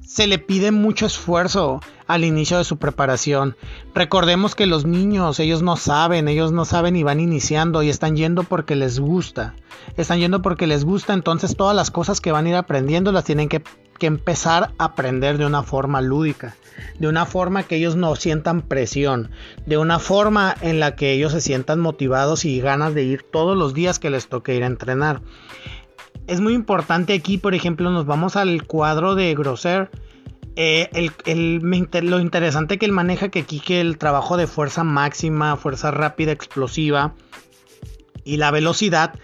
se 0.00 0.26
le 0.26 0.38
pide 0.38 0.70
mucho 0.70 1.06
esfuerzo 1.06 1.80
al 2.06 2.24
inicio 2.24 2.58
de 2.58 2.64
su 2.64 2.78
preparación. 2.78 3.56
Recordemos 3.94 4.54
que 4.54 4.66
los 4.66 4.84
niños, 4.84 5.40
ellos 5.40 5.62
no 5.62 5.76
saben, 5.76 6.28
ellos 6.28 6.52
no 6.52 6.64
saben 6.64 6.96
y 6.96 7.02
van 7.02 7.20
iniciando 7.20 7.82
y 7.82 7.88
están 7.88 8.16
yendo 8.16 8.44
porque 8.44 8.76
les 8.76 8.98
gusta. 8.98 9.54
Están 9.96 10.20
yendo 10.20 10.40
porque 10.42 10.66
les 10.66 10.84
gusta, 10.84 11.12
entonces 11.12 11.56
todas 11.56 11.76
las 11.76 11.90
cosas 11.90 12.20
que 12.20 12.32
van 12.32 12.46
a 12.46 12.48
ir 12.50 12.54
aprendiendo 12.56 13.12
las 13.12 13.24
tienen 13.24 13.48
que 13.48 13.62
que 13.94 14.06
empezar 14.06 14.72
a 14.78 14.84
aprender 14.84 15.38
de 15.38 15.46
una 15.46 15.62
forma 15.62 16.00
lúdica, 16.00 16.56
de 16.98 17.08
una 17.08 17.26
forma 17.26 17.62
que 17.62 17.76
ellos 17.76 17.96
no 17.96 18.14
sientan 18.16 18.62
presión, 18.62 19.30
de 19.66 19.78
una 19.78 19.98
forma 19.98 20.54
en 20.60 20.80
la 20.80 20.96
que 20.96 21.12
ellos 21.12 21.32
se 21.32 21.40
sientan 21.40 21.80
motivados 21.80 22.44
y 22.44 22.60
ganas 22.60 22.94
de 22.94 23.04
ir 23.04 23.22
todos 23.22 23.56
los 23.56 23.74
días 23.74 23.98
que 23.98 24.10
les 24.10 24.28
toque 24.28 24.54
ir 24.54 24.64
a 24.64 24.68
entrenar. 24.68 25.20
Es 26.26 26.40
muy 26.40 26.54
importante 26.54 27.12
aquí, 27.12 27.38
por 27.38 27.54
ejemplo, 27.54 27.90
nos 27.90 28.06
vamos 28.06 28.36
al 28.36 28.64
cuadro 28.64 29.14
de 29.14 29.34
Grosser. 29.34 29.90
Eh, 30.56 31.10
lo 32.02 32.20
interesante 32.20 32.78
que 32.78 32.86
él 32.86 32.92
maneja 32.92 33.28
que 33.28 33.40
aquí 33.40 33.58
que 33.58 33.80
el 33.80 33.98
trabajo 33.98 34.36
de 34.36 34.46
fuerza 34.46 34.84
máxima, 34.84 35.56
fuerza 35.56 35.90
rápida, 35.90 36.30
explosiva 36.30 37.14
y 38.24 38.36
la 38.36 38.52
velocidad 38.52 39.14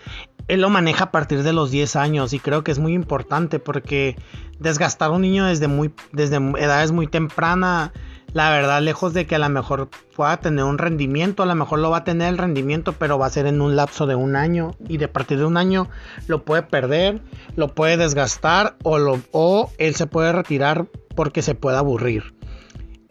él 0.50 0.62
lo 0.62 0.70
maneja 0.70 1.04
a 1.04 1.10
partir 1.12 1.44
de 1.44 1.52
los 1.52 1.70
10 1.70 1.94
años 1.94 2.32
y 2.32 2.40
creo 2.40 2.64
que 2.64 2.72
es 2.72 2.80
muy 2.80 2.92
importante 2.92 3.60
porque 3.60 4.16
desgastar 4.60 5.08
a 5.08 5.12
un 5.12 5.22
niño 5.22 5.46
desde, 5.46 5.66
muy, 5.66 5.92
desde 6.12 6.36
edades 6.36 6.92
muy 6.92 7.08
temprana, 7.08 7.92
la 8.32 8.50
verdad, 8.50 8.80
lejos 8.80 9.12
de 9.12 9.26
que 9.26 9.34
a 9.34 9.38
lo 9.40 9.48
mejor 9.48 9.88
pueda 10.14 10.36
tener 10.36 10.64
un 10.64 10.78
rendimiento, 10.78 11.42
a 11.42 11.46
lo 11.46 11.54
mejor 11.56 11.80
lo 11.80 11.90
va 11.90 11.98
a 11.98 12.04
tener 12.04 12.28
el 12.28 12.38
rendimiento, 12.38 12.92
pero 12.92 13.18
va 13.18 13.26
a 13.26 13.30
ser 13.30 13.46
en 13.46 13.60
un 13.60 13.74
lapso 13.74 14.06
de 14.06 14.14
un 14.14 14.36
año 14.36 14.76
y 14.88 14.98
de 14.98 15.08
partir 15.08 15.38
de 15.38 15.46
un 15.46 15.56
año 15.56 15.88
lo 16.28 16.44
puede 16.44 16.62
perder, 16.62 17.20
lo 17.56 17.74
puede 17.74 17.96
desgastar 17.96 18.76
o, 18.84 18.98
lo, 18.98 19.18
o 19.32 19.72
él 19.78 19.96
se 19.96 20.06
puede 20.06 20.32
retirar 20.32 20.86
porque 21.16 21.42
se 21.42 21.56
puede 21.56 21.78
aburrir. 21.78 22.39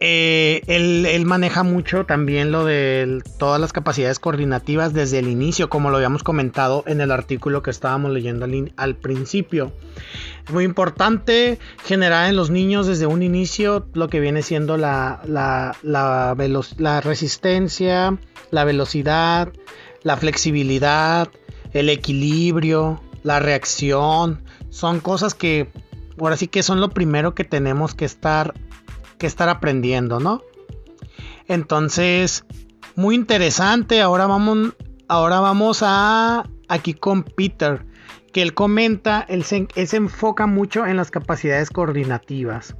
Eh, 0.01 0.61
él, 0.67 1.25
maneja 1.25 1.63
mucho 1.63 2.05
también 2.05 2.53
lo 2.53 2.63
de 2.63 3.21
todas 3.37 3.59
las 3.59 3.73
capacidades 3.73 4.17
coordinativas 4.17 4.93
desde 4.93 5.19
el 5.19 5.27
inicio, 5.27 5.69
como 5.69 5.89
lo 5.89 5.97
habíamos 5.97 6.23
comentado 6.23 6.85
en 6.87 7.01
el 7.01 7.11
artículo 7.11 7.61
que 7.61 7.71
estábamos 7.71 8.11
leyendo 8.11 8.47
al, 8.77 8.95
principio. 8.95 9.73
Es 10.45 10.53
muy 10.53 10.63
importante 10.63 11.59
generar 11.83 12.29
en 12.29 12.37
los 12.37 12.49
niños 12.49 12.87
desde 12.87 13.07
un 13.07 13.21
inicio 13.23 13.87
lo 13.93 14.07
que 14.07 14.21
viene 14.21 14.41
siendo 14.41 14.77
la, 14.77 15.21
la, 15.25 15.75
la 15.83 17.01
resistencia, 17.01 18.17
la 18.51 18.63
velocidad, 18.63 19.51
la 20.03 20.15
flexibilidad, 20.15 21.27
el 21.73 21.89
equilibrio, 21.89 23.01
la 23.23 23.39
reacción. 23.39 24.41
Son 24.69 25.01
cosas 25.01 25.33
que 25.33 25.67
ahora 26.17 26.37
sí 26.37 26.47
que 26.47 26.63
son 26.63 26.79
lo 26.79 26.89
primero 26.89 27.35
que 27.35 27.43
tenemos 27.43 27.95
que 27.95 28.05
estar 28.05 28.53
que 29.19 29.27
estar 29.27 29.49
aprendiendo, 29.49 30.19
¿no? 30.19 30.41
Entonces, 31.47 32.45
muy 32.95 33.15
interesante. 33.15 34.01
Ahora 34.01 34.25
vamos, 34.25 34.73
ahora 35.07 35.39
vamos 35.39 35.81
a 35.83 36.45
aquí 36.67 36.93
con 36.93 37.23
Peter, 37.23 37.85
que 38.31 38.41
él 38.41 38.53
comenta, 38.53 39.25
él 39.27 39.43
se, 39.43 39.67
enfoca 39.75 40.47
mucho 40.47 40.85
en 40.85 40.97
las 40.97 41.11
capacidades 41.11 41.69
coordinativas. 41.69 42.75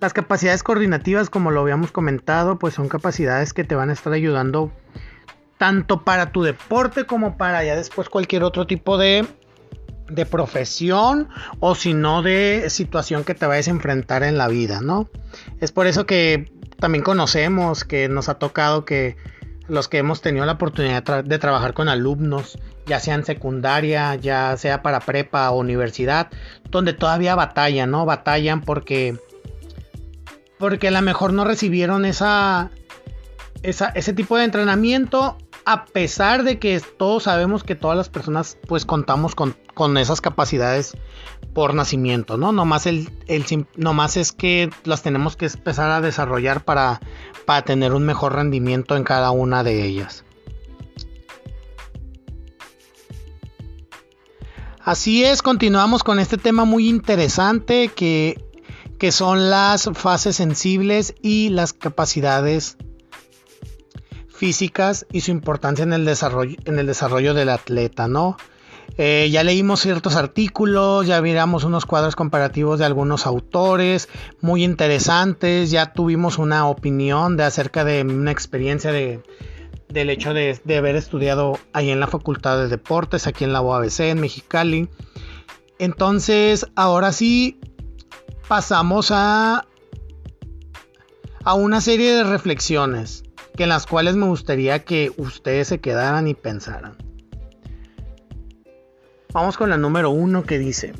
Las 0.00 0.12
capacidades 0.12 0.62
coordinativas, 0.62 1.30
como 1.30 1.50
lo 1.50 1.60
habíamos 1.60 1.90
comentado, 1.90 2.58
pues 2.58 2.74
son 2.74 2.88
capacidades 2.88 3.52
que 3.52 3.64
te 3.64 3.74
van 3.74 3.90
a 3.90 3.92
estar 3.94 4.12
ayudando 4.12 4.72
tanto 5.58 6.04
para 6.04 6.32
tu 6.32 6.42
deporte 6.42 7.04
como 7.04 7.38
para 7.38 7.64
ya 7.64 7.76
después 7.76 8.10
cualquier 8.10 8.42
otro 8.42 8.66
tipo 8.66 8.98
de 8.98 9.26
de 10.08 10.26
profesión 10.26 11.28
o 11.60 11.74
si 11.74 11.94
no 11.94 12.22
de 12.22 12.70
situación 12.70 13.24
que 13.24 13.34
te 13.34 13.46
vayas 13.46 13.68
a 13.68 13.72
enfrentar 13.72 14.22
en 14.22 14.38
la 14.38 14.48
vida, 14.48 14.80
¿no? 14.80 15.08
Es 15.60 15.72
por 15.72 15.86
eso 15.86 16.06
que 16.06 16.50
también 16.78 17.02
conocemos 17.02 17.84
que 17.84 18.08
nos 18.08 18.28
ha 18.28 18.34
tocado 18.34 18.84
que 18.84 19.16
los 19.68 19.88
que 19.88 19.98
hemos 19.98 20.20
tenido 20.20 20.46
la 20.46 20.52
oportunidad 20.52 21.24
de, 21.24 21.38
trabajar 21.38 21.74
con 21.74 21.88
alumnos, 21.88 22.58
ya 22.86 23.00
sea 23.00 23.14
en 23.14 23.24
secundaria, 23.24 24.14
ya 24.14 24.56
sea 24.56 24.82
para 24.82 25.00
prepa 25.00 25.50
o 25.50 25.58
universidad, 25.58 26.30
donde 26.70 26.92
todavía 26.92 27.34
batallan, 27.34 27.90
¿no? 27.90 28.06
Batallan 28.06 28.60
porque 28.60 29.16
porque 30.58 30.88
a 30.88 30.90
lo 30.90 31.02
mejor 31.02 31.32
no 31.32 31.44
recibieron 31.44 32.06
esa, 32.06 32.70
ese 33.62 34.12
tipo 34.14 34.38
de 34.38 34.44
entrenamiento 34.44 35.36
a 35.66 35.84
pesar 35.84 36.44
de 36.44 36.60
que 36.60 36.80
todos 36.80 37.24
sabemos 37.24 37.64
que 37.64 37.74
todas 37.74 37.96
las 37.96 38.08
personas 38.08 38.56
pues 38.68 38.86
contamos 38.86 39.34
con, 39.34 39.56
esas 39.98 40.20
capacidades 40.20 40.96
por 41.54 41.74
nacimiento, 41.74 42.38
¿no? 42.38 42.52
Nomás, 42.52 42.86
el, 42.86 43.10
el, 43.26 43.44
es 44.14 44.32
que 44.32 44.70
las 44.84 45.02
tenemos 45.02 45.36
que 45.36 45.46
empezar 45.46 45.90
a 45.90 46.00
desarrollar 46.00 46.64
para, 46.64 47.00
para 47.46 47.62
tener 47.62 47.94
un 47.94 48.06
mejor 48.06 48.36
rendimiento 48.36 48.96
en 48.96 49.02
cada 49.02 49.32
una 49.32 49.64
de 49.64 49.84
ellas. 49.84 50.24
Así 54.84 55.24
es, 55.24 55.42
continuamos 55.42 56.04
con 56.04 56.20
este 56.20 56.38
tema 56.38 56.64
muy 56.64 56.88
interesante 56.88 57.88
que, 57.88 58.40
que 59.00 59.10
son 59.10 59.50
las 59.50 59.90
fases 59.94 60.36
sensibles 60.36 61.12
y 61.22 61.48
las 61.48 61.72
capacidades 61.72 62.78
físicas 64.36 65.06
y 65.10 65.22
su 65.22 65.30
importancia 65.30 65.82
en 65.82 65.92
el 65.92 66.04
desarrollo, 66.04 66.56
en 66.64 66.78
el 66.78 66.86
desarrollo 66.86 67.34
del 67.34 67.48
atleta, 67.48 68.08
¿no? 68.08 68.36
Eh, 68.98 69.28
ya 69.30 69.44
leímos 69.44 69.80
ciertos 69.80 70.16
artículos, 70.16 71.06
ya 71.06 71.20
miramos 71.20 71.64
unos 71.64 71.84
cuadros 71.84 72.16
comparativos 72.16 72.78
de 72.78 72.86
algunos 72.86 73.26
autores 73.26 74.08
muy 74.40 74.64
interesantes, 74.64 75.70
ya 75.70 75.92
tuvimos 75.92 76.38
una 76.38 76.66
opinión 76.66 77.36
de 77.36 77.44
acerca 77.44 77.84
de 77.84 78.02
una 78.02 78.30
experiencia 78.30 78.92
de, 78.92 79.22
del 79.88 80.08
hecho 80.08 80.32
de, 80.32 80.58
de, 80.64 80.76
haber 80.78 80.96
estudiado 80.96 81.58
ahí 81.72 81.90
en 81.90 82.00
la 82.00 82.06
Facultad 82.06 82.56
de 82.56 82.68
Deportes, 82.68 83.26
aquí 83.26 83.44
en 83.44 83.52
la 83.52 83.60
UABC, 83.60 84.00
en 84.00 84.20
Mexicali. 84.20 84.88
Entonces, 85.78 86.66
ahora 86.74 87.12
sí, 87.12 87.60
pasamos 88.48 89.10
a, 89.10 89.66
a 91.44 91.54
una 91.54 91.82
serie 91.82 92.14
de 92.14 92.24
reflexiones 92.24 93.25
que 93.56 93.64
en 93.64 93.70
las 93.70 93.86
cuales 93.86 94.16
me 94.16 94.26
gustaría 94.26 94.84
que 94.84 95.12
ustedes 95.16 95.68
se 95.68 95.78
quedaran 95.78 96.28
y 96.28 96.34
pensaran. 96.34 96.96
Vamos 99.32 99.56
con 99.56 99.70
la 99.70 99.76
número 99.76 100.10
uno 100.10 100.44
que 100.44 100.58
dice, 100.58 100.92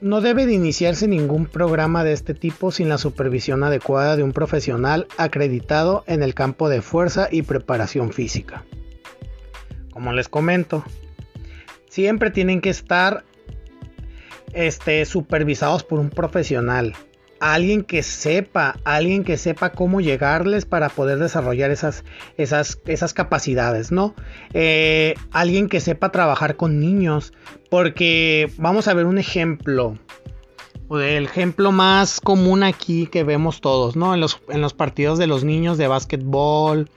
no 0.00 0.20
debe 0.20 0.46
de 0.46 0.52
iniciarse 0.52 1.08
ningún 1.08 1.46
programa 1.46 2.04
de 2.04 2.12
este 2.12 2.34
tipo 2.34 2.70
sin 2.70 2.88
la 2.88 2.98
supervisión 2.98 3.64
adecuada 3.64 4.16
de 4.16 4.22
un 4.22 4.32
profesional 4.32 5.06
acreditado 5.16 6.04
en 6.06 6.22
el 6.22 6.34
campo 6.34 6.68
de 6.68 6.82
fuerza 6.82 7.28
y 7.30 7.42
preparación 7.42 8.12
física. 8.12 8.64
Como 9.92 10.12
les 10.12 10.28
comento, 10.28 10.84
siempre 11.88 12.30
tienen 12.30 12.60
que 12.60 12.70
estar 12.70 13.24
este, 14.52 15.04
supervisados 15.06 15.84
por 15.84 15.98
un 16.00 16.10
profesional, 16.10 16.94
alguien 17.44 17.84
que 17.84 18.02
sepa, 18.02 18.76
alguien 18.84 19.22
que 19.22 19.36
sepa 19.36 19.72
cómo 19.72 20.00
llegarles 20.00 20.64
para 20.64 20.88
poder 20.88 21.18
desarrollar 21.18 21.70
esas, 21.70 22.02
esas, 22.38 22.80
esas 22.86 23.12
capacidades, 23.12 23.92
¿no? 23.92 24.14
Eh, 24.54 25.14
alguien 25.30 25.68
que 25.68 25.80
sepa 25.80 26.10
trabajar 26.10 26.56
con 26.56 26.80
niños, 26.80 27.34
porque 27.68 28.50
vamos 28.56 28.88
a 28.88 28.94
ver 28.94 29.04
un 29.04 29.18
ejemplo. 29.18 29.98
El 30.90 31.24
ejemplo 31.24 31.70
más 31.70 32.18
común 32.18 32.62
aquí 32.62 33.08
que 33.08 33.24
vemos 33.24 33.60
todos, 33.60 33.94
¿no? 33.94 34.14
En 34.14 34.20
los, 34.20 34.40
en 34.48 34.62
los 34.62 34.72
partidos 34.72 35.18
de 35.18 35.26
los 35.26 35.44
niños 35.44 35.76
de 35.76 35.86
básquetbol, 35.86 36.88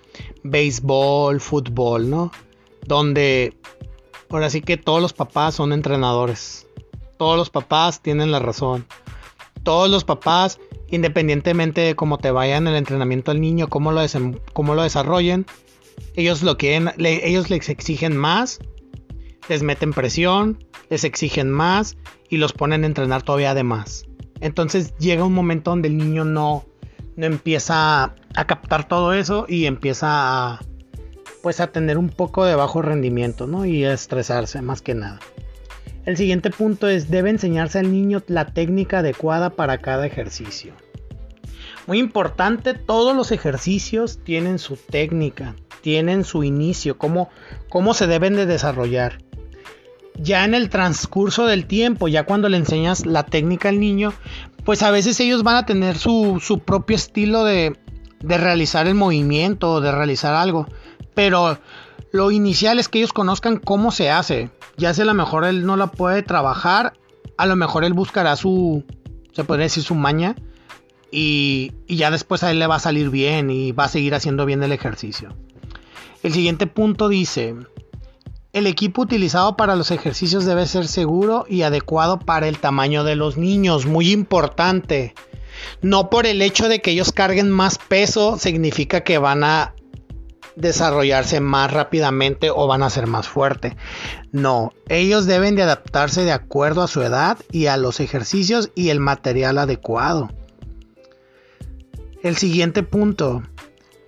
béisbol, 0.44 1.42
fútbol, 1.42 2.10
¿no? 2.10 2.32
Donde 2.86 3.54
ahora 4.30 4.50
sí 4.50 4.62
que 4.62 4.78
todos 4.78 5.02
los 5.02 5.12
papás 5.12 5.56
son 5.56 5.74
entrenadores. 5.74 6.68
Todos 7.18 7.36
los 7.36 7.50
papás 7.50 8.02
tienen 8.02 8.32
la 8.32 8.40
razón 8.40 8.86
todos 9.68 9.90
los 9.90 10.06
papás, 10.06 10.62
independientemente 10.88 11.82
de 11.82 11.94
cómo 11.94 12.20
te 12.20 12.32
vaya 12.32 12.56
en 12.56 12.68
el 12.68 12.76
entrenamiento 12.78 13.32
al 13.32 13.42
niño, 13.42 13.68
cómo 13.68 13.92
lo, 13.92 14.00
cómo 14.54 14.76
lo 14.76 14.84
desarrollen, 14.84 15.46
ellos 16.16 16.42
lo 16.42 16.58
quieren, 16.58 16.94
ellos 16.98 17.50
les 17.50 17.68
exigen 17.68 18.16
más, 18.16 18.62
les 19.50 19.64
meten 19.64 19.92
presión, 19.92 20.64
les 20.90 21.04
exigen 21.04 21.52
más 21.52 21.98
y 22.30 22.38
los 22.38 22.54
ponen 22.54 22.86
a 22.86 22.88
entrenar 22.88 23.24
todavía 23.24 23.54
de 23.54 23.64
más. 23.64 24.06
Entonces 24.40 24.96
llega 25.00 25.26
un 25.26 25.34
momento 25.34 25.72
donde 25.72 25.90
el 25.90 25.98
niño 25.98 26.24
no, 26.24 26.64
no 27.18 27.26
empieza 27.26 28.16
a 28.36 28.48
captar 28.48 28.88
todo 28.88 29.12
eso 29.12 29.48
y 29.50 29.66
empieza 29.66 30.08
a 30.10 30.62
pues 31.44 31.60
a 31.60 31.68
tener 31.68 31.98
un 31.98 32.08
poco 32.08 32.46
de 32.46 32.56
bajo 32.56 32.82
rendimiento, 32.82 33.48
¿no? 33.48 33.66
Y 33.66 33.84
a 33.84 33.92
estresarse 33.92 34.62
más 34.62 34.82
que 34.82 34.96
nada. 34.96 35.20
El 36.08 36.16
siguiente 36.16 36.52
punto 36.52 36.88
es, 36.88 37.12
debe 37.12 37.30
enseñarse 37.30 37.80
al 37.80 37.92
niño 37.92 38.24
la 38.28 38.46
técnica 38.46 39.00
adecuada 39.00 39.50
para 39.50 39.80
cada 39.80 40.08
ejercicio. 40.08 40.72
Muy 41.86 42.00
importante, 42.00 42.74
todos 42.74 43.14
los 43.14 43.34
ejercicios 43.34 44.24
tienen 44.24 44.58
su 44.58 44.78
técnica, 44.78 45.58
tienen 45.82 46.24
su 46.24 46.46
inicio, 46.46 46.98
cómo, 46.98 47.30
cómo 47.68 47.94
se 47.94 48.08
deben 48.08 48.38
de 48.38 48.46
desarrollar. 48.46 49.18
Ya 50.16 50.46
en 50.46 50.54
el 50.54 50.70
transcurso 50.70 51.46
del 51.46 51.66
tiempo, 51.66 52.08
ya 52.08 52.24
cuando 52.24 52.48
le 52.48 52.56
enseñas 52.56 53.06
la 53.06 53.24
técnica 53.24 53.68
al 53.68 53.82
niño, 53.82 54.14
pues 54.64 54.84
a 54.84 54.92
veces 54.92 55.20
ellos 55.20 55.44
van 55.44 55.58
a 55.58 55.66
tener 55.66 55.98
su, 55.98 56.40
su 56.42 56.60
propio 56.60 56.96
estilo 56.96 57.44
de, 57.44 57.76
de 58.22 58.38
realizar 58.38 58.88
el 58.88 58.96
movimiento, 58.96 59.82
de 59.82 59.92
realizar 59.92 60.36
algo. 60.36 60.70
Pero 61.14 61.60
lo 62.12 62.32
inicial 62.32 62.80
es 62.80 62.88
que 62.88 63.00
ellos 63.00 63.14
conozcan 63.14 63.58
cómo 63.58 63.92
se 63.92 64.10
hace. 64.10 64.50
Ya 64.78 64.94
si 64.94 65.02
a 65.02 65.06
lo 65.06 65.14
mejor 65.14 65.46
él 65.46 65.66
no 65.66 65.76
la 65.78 65.88
puede 65.88 66.24
trabajar, 66.24 66.94
a 67.38 67.46
lo 67.46 67.56
mejor 67.56 67.84
él 67.84 67.94
buscará 67.94 68.36
su, 68.36 68.84
se 69.34 69.44
podría 69.44 69.66
decir 69.66 69.84
su 69.84 69.96
maña. 69.96 70.36
Y, 71.12 71.72
ya 71.88 72.12
después 72.12 72.44
a 72.44 72.52
él 72.52 72.60
le 72.60 72.68
va 72.68 72.76
a 72.76 72.80
salir 72.80 73.10
bien 73.10 73.50
y 73.50 73.72
va 73.72 73.86
a 73.86 73.90
seguir 73.90 74.14
haciendo 74.14 74.46
bien 74.46 74.64
el 74.64 74.72
ejercicio. 74.72 75.36
El 76.24 76.34
siguiente 76.34 76.68
punto 76.68 77.08
dice, 77.08 77.56
el 78.52 78.68
equipo 78.68 79.04
utilizado 79.04 79.56
para 79.56 79.76
los 79.76 79.92
ejercicios 79.92 80.46
debe 80.46 80.66
ser 80.66 80.88
seguro 80.88 81.46
y 81.48 81.62
adecuado 81.62 82.20
para 82.20 82.48
el 82.48 82.60
tamaño 82.60 83.04
de 83.04 83.16
los 83.16 83.38
niños. 83.38 83.86
Muy 83.86 84.12
importante. 84.12 85.14
No 85.82 86.10
por 86.10 86.26
el 86.26 86.42
hecho 86.42 86.68
de 86.68 86.82
que 86.82 86.92
ellos 86.92 87.12
carguen 87.12 87.50
más 87.50 87.78
peso 87.78 88.38
significa 88.38 89.02
que 89.02 89.18
van 89.18 89.44
a 89.44 89.74
desarrollarse 90.58 91.40
más 91.40 91.72
rápidamente 91.72 92.50
o 92.50 92.68
van 92.68 92.84
a 92.84 92.90
ser 92.90 93.08
más 93.08 93.28
fuertes. 93.28 93.76
No, 94.32 94.74
ellos 94.90 95.26
deben 95.26 95.56
de 95.56 95.64
adaptarse 95.64 96.24
de 96.24 96.32
acuerdo 96.32 96.82
a 96.82 96.88
su 96.88 97.02
edad 97.02 97.38
y 97.52 97.68
a 97.68 97.78
los 97.78 98.00
ejercicios 98.00 98.72
y 98.76 98.90
el 98.90 99.00
material 99.00 99.60
adecuado. 99.60 100.30
El 102.24 102.36
siguiente 102.36 102.84
punto. 102.84 103.44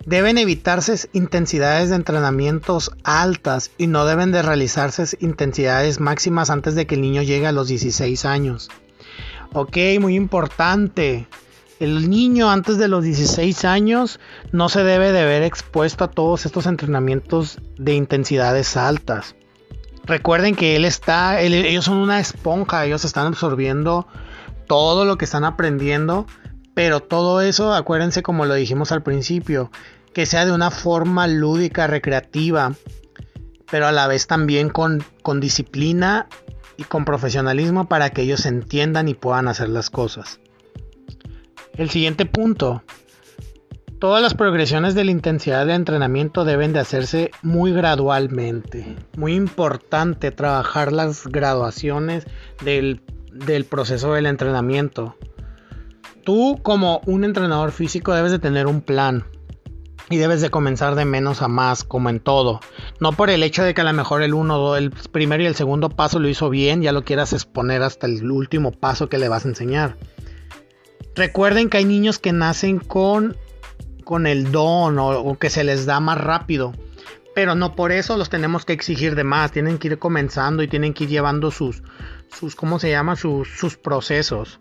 Deben 0.06 0.38
evitarse 0.38 1.08
intensidades 1.12 1.90
de 1.90 1.96
entrenamientos 1.96 2.90
altas 3.04 3.70
y 3.76 3.86
no 3.86 4.06
deben 4.06 4.32
de 4.32 4.40
realizarse 4.40 5.04
intensidades 5.20 6.00
máximas 6.00 6.48
antes 6.48 6.74
de 6.74 6.86
que 6.86 6.94
el 6.94 7.02
niño 7.02 7.22
llegue 7.22 7.46
a 7.46 7.52
los 7.52 7.68
16 7.68 8.24
años. 8.24 8.70
Ok, 9.52 9.76
muy 10.00 10.16
importante. 10.16 11.28
El 11.80 12.10
niño 12.10 12.50
antes 12.50 12.76
de 12.76 12.88
los 12.88 13.02
16 13.02 13.64
años 13.64 14.20
no 14.52 14.68
se 14.68 14.84
debe 14.84 15.12
de 15.12 15.24
ver 15.24 15.42
expuesto 15.42 16.04
a 16.04 16.10
todos 16.10 16.44
estos 16.44 16.66
entrenamientos 16.66 17.58
de 17.78 17.94
intensidades 17.94 18.76
altas. 18.76 19.34
Recuerden 20.04 20.54
que 20.54 20.76
él 20.76 20.84
está, 20.84 21.40
ellos 21.40 21.86
son 21.86 21.96
una 21.96 22.20
esponja, 22.20 22.84
ellos 22.84 23.06
están 23.06 23.28
absorbiendo 23.28 24.06
todo 24.66 25.06
lo 25.06 25.16
que 25.16 25.24
están 25.24 25.44
aprendiendo, 25.44 26.26
pero 26.74 27.00
todo 27.00 27.40
eso, 27.40 27.72
acuérdense 27.72 28.22
como 28.22 28.44
lo 28.44 28.52
dijimos 28.52 28.92
al 28.92 29.02
principio, 29.02 29.70
que 30.12 30.26
sea 30.26 30.44
de 30.44 30.52
una 30.52 30.70
forma 30.70 31.26
lúdica, 31.28 31.86
recreativa, 31.86 32.74
pero 33.70 33.86
a 33.86 33.92
la 33.92 34.06
vez 34.06 34.26
también 34.26 34.68
con, 34.68 35.02
con 35.22 35.40
disciplina 35.40 36.28
y 36.76 36.84
con 36.84 37.06
profesionalismo 37.06 37.88
para 37.88 38.10
que 38.10 38.20
ellos 38.20 38.44
entiendan 38.44 39.08
y 39.08 39.14
puedan 39.14 39.48
hacer 39.48 39.70
las 39.70 39.88
cosas. 39.88 40.40
El 41.74 41.90
siguiente 41.90 42.26
punto. 42.26 42.82
Todas 43.98 44.22
las 44.22 44.34
progresiones 44.34 44.94
de 44.94 45.04
la 45.04 45.10
intensidad 45.10 45.66
de 45.66 45.74
entrenamiento 45.74 46.44
deben 46.44 46.72
de 46.72 46.80
hacerse 46.80 47.30
muy 47.42 47.72
gradualmente. 47.72 48.96
Muy 49.16 49.34
importante 49.34 50.30
trabajar 50.30 50.92
las 50.92 51.26
graduaciones 51.26 52.26
del, 52.64 53.02
del 53.32 53.64
proceso 53.66 54.14
del 54.14 54.26
entrenamiento. 54.26 55.16
Tú 56.24 56.60
como 56.62 57.02
un 57.06 57.24
entrenador 57.24 57.72
físico 57.72 58.14
debes 58.14 58.32
de 58.32 58.38
tener 58.38 58.66
un 58.66 58.80
plan, 58.80 59.24
y 60.10 60.16
debes 60.16 60.40
de 60.40 60.50
comenzar 60.50 60.96
de 60.96 61.04
menos 61.04 61.40
a 61.40 61.48
más, 61.48 61.84
como 61.84 62.10
en 62.10 62.18
todo. 62.18 62.60
No 62.98 63.12
por 63.12 63.30
el 63.30 63.44
hecho 63.44 63.62
de 63.62 63.74
que 63.74 63.80
a 63.80 63.84
lo 63.84 63.92
mejor 63.92 64.22
el 64.22 64.34
uno, 64.34 64.76
el 64.76 64.90
primero 64.90 65.44
y 65.44 65.46
el 65.46 65.54
segundo 65.54 65.88
paso 65.88 66.18
lo 66.18 66.28
hizo 66.28 66.50
bien, 66.50 66.82
ya 66.82 66.92
lo 66.92 67.04
quieras 67.04 67.32
exponer 67.32 67.82
hasta 67.82 68.08
el 68.08 68.28
último 68.30 68.72
paso 68.72 69.08
que 69.08 69.18
le 69.18 69.28
vas 69.28 69.46
a 69.46 69.48
enseñar. 69.48 69.96
Recuerden 71.14 71.68
que 71.68 71.78
hay 71.78 71.84
niños 71.84 72.18
que 72.18 72.32
nacen 72.32 72.78
con, 72.78 73.36
con 74.04 74.26
el 74.26 74.52
don 74.52 74.98
o, 74.98 75.38
que 75.38 75.50
se 75.50 75.64
les 75.64 75.86
da 75.86 76.00
más 76.00 76.18
rápido. 76.18 76.72
Pero 77.34 77.54
no 77.54 77.74
por 77.74 77.92
eso 77.92 78.16
los 78.16 78.30
tenemos 78.30 78.64
que 78.64 78.72
exigir 78.72 79.14
de 79.14 79.24
más. 79.24 79.52
Tienen 79.52 79.78
que 79.78 79.88
ir 79.88 79.98
comenzando 79.98 80.62
y 80.62 80.68
tienen 80.68 80.94
que 80.94 81.04
ir 81.04 81.10
llevando 81.10 81.50
sus, 81.50 81.82
sus 82.28 82.56
¿cómo 82.56 82.78
se 82.78 82.90
llama? 82.90 83.16
Sus, 83.16 83.48
sus 83.48 83.76
procesos. 83.76 84.58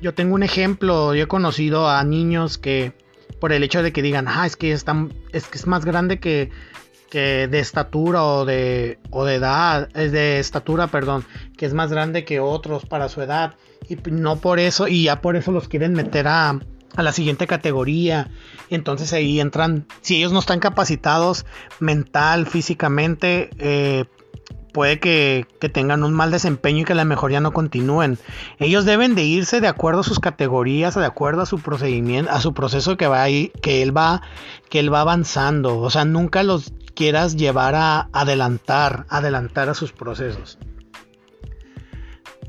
Yo 0.00 0.14
tengo 0.14 0.34
un 0.34 0.42
ejemplo. 0.42 1.14
Yo 1.14 1.24
he 1.24 1.28
conocido 1.28 1.88
a 1.88 2.02
niños 2.04 2.58
que 2.58 2.92
por 3.40 3.52
el 3.52 3.62
hecho 3.62 3.82
de 3.82 3.92
que 3.92 4.02
digan, 4.02 4.28
ah, 4.28 4.46
es 4.46 4.56
que 4.56 4.72
es, 4.72 4.84
es, 5.32 5.46
que 5.46 5.58
es 5.58 5.66
más 5.66 5.84
grande 5.84 6.20
que, 6.20 6.50
que 7.10 7.48
de 7.48 7.58
estatura 7.58 8.22
o 8.22 8.44
de, 8.44 8.98
o 9.10 9.24
de 9.24 9.36
edad, 9.36 9.88
es 9.94 10.12
de 10.12 10.38
estatura, 10.38 10.88
perdón, 10.88 11.24
que 11.56 11.66
es 11.66 11.74
más 11.74 11.90
grande 11.90 12.24
que 12.24 12.38
otros 12.38 12.84
para 12.86 13.08
su 13.08 13.22
edad 13.22 13.54
y 13.90 14.10
no 14.10 14.36
por 14.36 14.60
eso, 14.60 14.86
y 14.88 15.04
ya 15.04 15.20
por 15.20 15.36
eso 15.36 15.50
los 15.50 15.68
quieren 15.68 15.92
meter 15.92 16.28
a, 16.28 16.60
a 16.96 17.02
la 17.02 17.12
siguiente 17.12 17.46
categoría. 17.46 18.30
Entonces 18.70 19.12
ahí 19.12 19.40
entran, 19.40 19.86
si 20.00 20.16
ellos 20.16 20.32
no 20.32 20.38
están 20.38 20.60
capacitados 20.60 21.44
mental, 21.80 22.46
físicamente, 22.46 23.50
eh, 23.58 24.04
puede 24.72 25.00
que, 25.00 25.46
tengan 25.72 26.04
un 26.04 26.12
mal 26.12 26.30
desempeño 26.30 26.80
y 26.80 26.84
que 26.84 26.92
a 26.92 26.96
lo 26.96 27.04
mejor 27.04 27.32
ya 27.32 27.40
no 27.40 27.52
continúen. 27.52 28.18
Ellos 28.58 28.84
deben 28.84 29.14
de 29.14 29.24
irse 29.24 29.60
de 29.60 29.68
acuerdo 29.68 30.00
a 30.00 30.04
sus 30.04 30.20
categorías, 30.20 30.94
de 30.94 31.04
acuerdo 31.04 31.42
a 31.42 31.46
su 31.46 31.58
procedimiento, 31.58 32.30
a 32.30 32.40
su 32.40 32.54
proceso 32.54 32.96
que 32.96 33.08
va 33.08 33.22
ahí, 33.22 33.52
que 33.60 33.82
él 33.82 33.96
va, 33.96 34.22
que 34.68 34.78
él 34.78 34.92
va 34.92 35.00
avanzando. 35.00 35.78
O 35.78 35.90
sea, 35.90 36.04
nunca 36.04 36.44
los 36.44 36.72
quieras 36.94 37.36
llevar 37.36 37.74
a 37.74 38.08
adelantar, 38.12 39.06
adelantar 39.08 39.68
a 39.68 39.74
sus 39.74 39.92
procesos. 39.92 40.58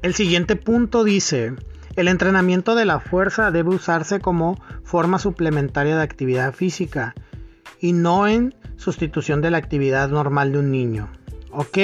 El 0.01 0.15
siguiente 0.15 0.55
punto 0.55 1.03
dice, 1.03 1.53
el 1.95 2.07
entrenamiento 2.07 2.73
de 2.73 2.85
la 2.85 2.99
fuerza 2.99 3.51
debe 3.51 3.69
usarse 3.69 4.19
como 4.19 4.59
forma 4.83 5.19
suplementaria 5.19 5.95
de 5.95 6.01
actividad 6.01 6.53
física 6.53 7.13
y 7.79 7.93
no 7.93 8.27
en 8.27 8.55
sustitución 8.77 9.41
de 9.41 9.51
la 9.51 9.59
actividad 9.59 10.09
normal 10.09 10.53
de 10.53 10.59
un 10.59 10.71
niño. 10.71 11.11
¿Ok? 11.51 11.77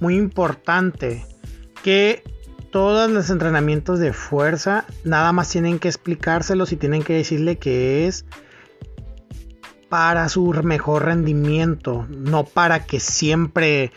Muy 0.00 0.16
importante 0.16 1.24
que 1.84 2.24
todos 2.72 3.08
los 3.08 3.30
entrenamientos 3.30 4.00
de 4.00 4.12
fuerza 4.12 4.84
nada 5.04 5.32
más 5.32 5.48
tienen 5.48 5.78
que 5.78 5.86
explicárselos 5.86 6.72
y 6.72 6.76
tienen 6.76 7.04
que 7.04 7.14
decirle 7.14 7.56
que 7.56 8.08
es 8.08 8.24
para 9.88 10.28
su 10.28 10.46
mejor 10.64 11.04
rendimiento, 11.04 12.04
no 12.08 12.42
para 12.42 12.84
que 12.84 12.98
siempre 12.98 13.92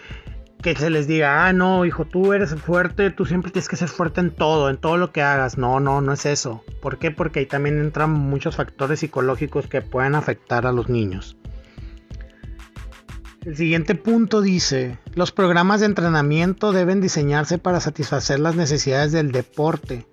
que 0.73 0.81
se 0.81 0.89
les 0.89 1.07
diga, 1.07 1.47
ah, 1.47 1.53
no, 1.53 1.85
hijo, 1.85 2.03
tú 2.03 2.33
eres 2.33 2.53
fuerte, 2.55 3.09
tú 3.09 3.25
siempre 3.25 3.51
tienes 3.51 3.69
que 3.69 3.77
ser 3.77 3.87
fuerte 3.87 4.19
en 4.19 4.31
todo, 4.31 4.69
en 4.69 4.75
todo 4.75 4.97
lo 4.97 5.13
que 5.13 5.21
hagas. 5.21 5.57
No, 5.57 5.79
no, 5.79 6.01
no 6.01 6.11
es 6.11 6.25
eso. 6.25 6.63
¿Por 6.81 6.97
qué? 6.99 7.09
Porque 7.09 7.39
ahí 7.39 7.45
también 7.45 7.79
entran 7.79 8.11
muchos 8.11 8.57
factores 8.57 8.99
psicológicos 8.99 9.67
que 9.67 9.81
pueden 9.81 10.15
afectar 10.15 10.65
a 10.67 10.73
los 10.73 10.89
niños. 10.89 11.37
El 13.45 13.55
siguiente 13.55 13.95
punto 13.95 14.41
dice, 14.41 14.99
los 15.15 15.31
programas 15.31 15.79
de 15.79 15.85
entrenamiento 15.85 16.73
deben 16.73 16.99
diseñarse 16.99 17.59
para 17.59 17.79
satisfacer 17.79 18.39
las 18.39 18.55
necesidades 18.55 19.13
del 19.13 19.31
deporte 19.31 20.05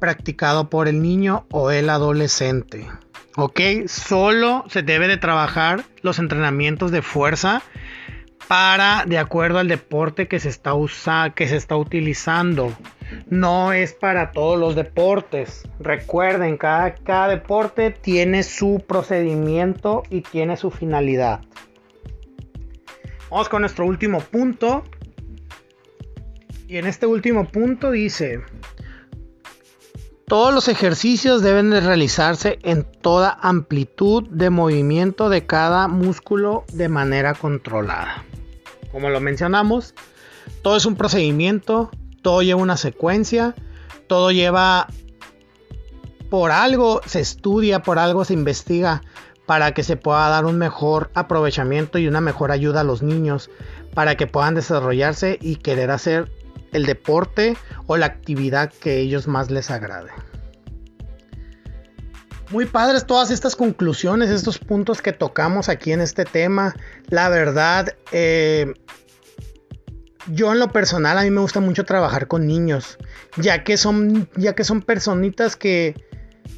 practicado 0.00 0.68
por 0.68 0.88
el 0.88 1.00
niño 1.00 1.46
o 1.52 1.70
el 1.70 1.90
adolescente. 1.90 2.88
Ok, 3.36 3.60
solo 3.86 4.64
se 4.68 4.82
debe 4.82 5.06
de 5.06 5.16
trabajar 5.16 5.84
los 6.02 6.18
entrenamientos 6.18 6.90
de 6.90 7.02
fuerza 7.02 7.62
para 8.48 9.04
de 9.06 9.18
acuerdo 9.18 9.58
al 9.58 9.68
deporte 9.68 10.28
que 10.28 10.40
se 10.40 10.48
está 10.48 10.72
que 11.34 11.48
se 11.48 11.56
está 11.56 11.76
utilizando. 11.76 12.72
No 13.28 13.72
es 13.72 13.92
para 13.92 14.32
todos 14.32 14.58
los 14.58 14.74
deportes. 14.74 15.68
Recuerden, 15.78 16.56
cada, 16.56 16.94
cada 16.94 17.28
deporte 17.28 17.90
tiene 17.90 18.42
su 18.42 18.82
procedimiento 18.86 20.02
y 20.10 20.22
tiene 20.22 20.56
su 20.56 20.70
finalidad. 20.70 21.40
Vamos 23.30 23.48
con 23.48 23.62
nuestro 23.62 23.86
último 23.86 24.20
punto. 24.20 24.84
Y 26.68 26.78
en 26.78 26.86
este 26.86 27.06
último 27.06 27.46
punto 27.46 27.90
dice, 27.90 28.40
todos 30.26 30.54
los 30.54 30.68
ejercicios 30.68 31.42
deben 31.42 31.68
de 31.68 31.82
realizarse 31.82 32.58
en 32.62 32.84
toda 32.84 33.38
amplitud 33.42 34.26
de 34.30 34.48
movimiento 34.48 35.28
de 35.28 35.44
cada 35.44 35.88
músculo 35.88 36.64
de 36.72 36.88
manera 36.88 37.34
controlada. 37.34 38.24
Como 38.92 39.08
lo 39.10 39.20
mencionamos, 39.20 39.94
todo 40.62 40.76
es 40.76 40.86
un 40.86 40.96
procedimiento, 40.96 41.90
todo 42.22 42.42
lleva 42.42 42.60
una 42.60 42.76
secuencia, 42.76 43.54
todo 44.06 44.30
lleva 44.30 44.86
por 46.30 46.50
algo 46.50 47.02
se 47.04 47.20
estudia, 47.20 47.82
por 47.82 47.98
algo 47.98 48.24
se 48.24 48.32
investiga 48.32 49.02
para 49.44 49.72
que 49.74 49.82
se 49.82 49.96
pueda 49.96 50.28
dar 50.28 50.46
un 50.46 50.56
mejor 50.56 51.10
aprovechamiento 51.14 51.98
y 51.98 52.06
una 52.06 52.20
mejor 52.20 52.52
ayuda 52.52 52.80
a 52.80 52.84
los 52.84 53.02
niños 53.02 53.50
para 53.92 54.16
que 54.16 54.26
puedan 54.26 54.54
desarrollarse 54.54 55.38
y 55.42 55.56
querer 55.56 55.90
hacer 55.90 56.30
el 56.72 56.86
deporte 56.86 57.56
o 57.86 57.96
la 57.96 58.06
actividad 58.06 58.72
que 58.72 59.00
ellos 59.00 59.28
más 59.28 59.50
les 59.50 59.70
agrade. 59.70 60.10
Muy 62.52 62.66
padres 62.66 63.06
todas 63.06 63.30
estas 63.30 63.56
conclusiones, 63.56 64.28
estos 64.28 64.58
puntos 64.58 65.00
que 65.00 65.14
tocamos 65.14 65.70
aquí 65.70 65.90
en 65.90 66.02
este 66.02 66.26
tema. 66.26 66.76
La 67.08 67.30
verdad, 67.30 67.94
eh, 68.12 68.74
yo 70.30 70.52
en 70.52 70.58
lo 70.58 70.70
personal 70.70 71.16
a 71.16 71.22
mí 71.22 71.30
me 71.30 71.40
gusta 71.40 71.60
mucho 71.60 71.86
trabajar 71.86 72.28
con 72.28 72.46
niños, 72.46 72.98
ya 73.38 73.64
que 73.64 73.78
son, 73.78 74.28
ya 74.36 74.54
que 74.54 74.64
son 74.64 74.82
personitas 74.82 75.56
que, 75.56 75.94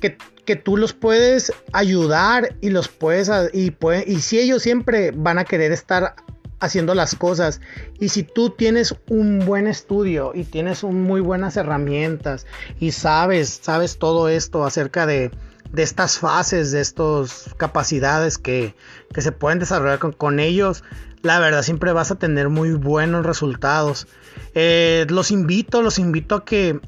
que, 0.01 0.57
tú 0.57 0.77
los 0.77 0.95
puedes 0.95 1.53
ayudar 1.73 2.57
y 2.61 2.71
los 2.71 2.89
puedes 2.89 3.31
y, 3.53 3.73
y 4.07 4.21
si 4.21 4.41
ellos 4.41 4.63
siempre 4.63 5.13
van 5.13 5.39
a 5.39 5.45
querer 5.45 5.71
estar 5.71 6.17
haciendo 6.59 6.97
las 6.97 7.15
cosas 7.15 7.61
y 8.01 8.09
si 8.09 8.25
tú 8.25 8.51
tienes 8.51 8.97
un 9.09 9.47
buen 9.47 9.69
estudio 9.69 10.33
y 10.35 10.43
tienes 10.43 10.83
muy 10.83 11.21
buenas 11.21 11.57
herramientas 11.57 12.47
y 12.81 12.93
sabes 12.93 13.61
sabes 13.63 13.99
todo 13.99 14.29
esto 14.29 14.65
acerca 14.65 15.07
de 15.07 15.31
de 15.75 15.83
estas 15.83 16.19
fases, 16.19 16.71
de 16.71 16.81
estas 16.81 17.53
capacidades 17.57 18.39
que, 18.39 18.75
se 19.17 19.33
pueden 19.33 19.59
desarrollar 19.59 19.99
con, 19.99 20.39
ellos, 20.39 20.85
la 21.23 21.41
verdad 21.41 21.63
siempre 21.63 21.93
vas 21.93 22.13
a 22.13 22.15
tener 22.15 22.49
muy 22.49 22.73
buenos 22.73 23.27
resultados. 23.27 24.07
Eh, 24.55 25.05
los 25.09 25.33
invito, 25.33 25.83
los 25.83 25.99
invito 25.99 26.37
a 26.37 26.45
que, 26.45 26.81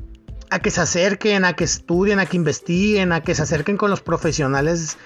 a 0.51 0.61
que 0.61 0.71
se 0.71 0.81
acerquen, 0.81 1.45
a 1.45 1.55
que 1.55 1.65
estudien, 1.65 2.21
a 2.21 2.27
que 2.27 2.37
investiguen, 2.37 3.13
a 3.13 3.23
que 3.23 3.35
se 3.35 3.43
acerquen 3.43 3.77
con 3.77 3.91
los 3.91 4.03
profesionales 4.03 4.99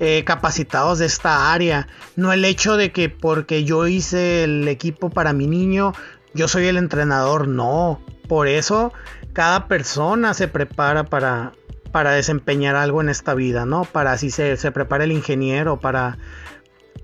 eh, 0.00 0.24
capacitados 0.24 0.98
de 0.98 1.06
esta 1.06 1.52
área. 1.52 1.88
No 2.16 2.32
el 2.32 2.42
hecho 2.44 2.78
de 2.78 2.90
que 2.90 3.10
porque 3.10 3.64
yo 3.64 3.86
hice 3.86 4.44
el 4.44 4.66
equipo 4.66 5.10
para 5.10 5.34
mi 5.34 5.46
niño, 5.46 5.92
yo 6.32 6.48
soy 6.48 6.66
el 6.68 6.78
entrenador, 6.78 7.48
no. 7.48 8.00
Por 8.28 8.48
eso 8.48 8.94
cada 9.34 9.68
persona 9.68 10.32
se 10.32 10.48
prepara 10.48 11.04
para, 11.04 11.52
para 11.96 12.10
desempeñar 12.10 12.76
algo 12.76 13.00
en 13.00 13.08
esta 13.08 13.32
vida, 13.32 13.64
¿no? 13.64 13.86
Para 13.86 14.12
así 14.12 14.30
se, 14.30 14.58
se 14.58 14.70
prepara 14.70 15.04
el 15.04 15.12
ingeniero, 15.12 15.80
para, 15.80 16.18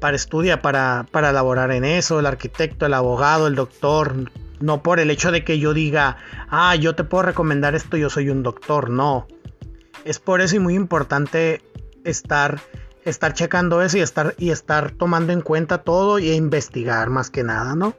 para 0.00 0.16
estudiar, 0.16 0.60
para, 0.60 1.06
para 1.10 1.30
elaborar 1.30 1.70
en 1.70 1.86
eso, 1.86 2.20
el 2.20 2.26
arquitecto, 2.26 2.84
el 2.84 2.92
abogado, 2.92 3.46
el 3.46 3.54
doctor, 3.54 4.30
no 4.60 4.82
por 4.82 5.00
el 5.00 5.10
hecho 5.10 5.32
de 5.32 5.44
que 5.44 5.58
yo 5.58 5.72
diga, 5.72 6.18
ah, 6.50 6.76
yo 6.76 6.94
te 6.94 7.04
puedo 7.04 7.22
recomendar 7.22 7.74
esto, 7.74 7.96
yo 7.96 8.10
soy 8.10 8.28
un 8.28 8.42
doctor, 8.42 8.90
no. 8.90 9.28
Es 10.04 10.18
por 10.18 10.42
eso 10.42 10.56
y 10.56 10.58
muy 10.58 10.74
importante 10.74 11.62
estar, 12.04 12.60
estar 13.06 13.32
checando 13.32 13.80
eso 13.80 13.96
y 13.96 14.02
estar, 14.02 14.34
y 14.36 14.50
estar 14.50 14.90
tomando 14.90 15.32
en 15.32 15.40
cuenta 15.40 15.78
todo 15.78 16.18
y 16.18 16.32
investigar 16.32 17.08
más 17.08 17.30
que 17.30 17.44
nada, 17.44 17.74
¿no? 17.74 17.94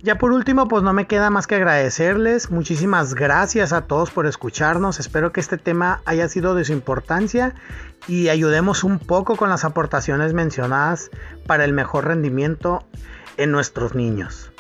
Ya 0.04 0.18
por 0.18 0.32
último, 0.32 0.68
pues 0.68 0.84
no 0.84 0.94
me 0.94 1.08
queda 1.08 1.30
más 1.30 1.48
que 1.48 1.56
agradecerles. 1.56 2.52
Muchísimas 2.52 3.16
gracias 3.16 3.74
a 3.74 3.82
todos 3.88 4.12
por 4.12 4.28
escucharnos. 4.28 5.00
Espero 5.00 5.32
que 5.32 5.40
este 5.40 5.58
tema 5.58 6.02
haya 6.06 6.30
sido 6.30 6.54
de 6.54 6.66
su 6.66 6.74
importancia 6.74 7.56
y 8.08 8.30
ayudemos 8.30 8.84
un 8.84 9.00
poco 9.00 9.36
con 9.36 9.50
las 9.50 9.66
aportaciones 9.66 10.34
mencionadas 10.34 11.10
para 11.48 11.66
el 11.66 11.74
mejor 11.74 12.06
rendimiento 12.06 12.86
en 13.38 13.52
nuestros 13.52 13.96
niños. 13.96 14.52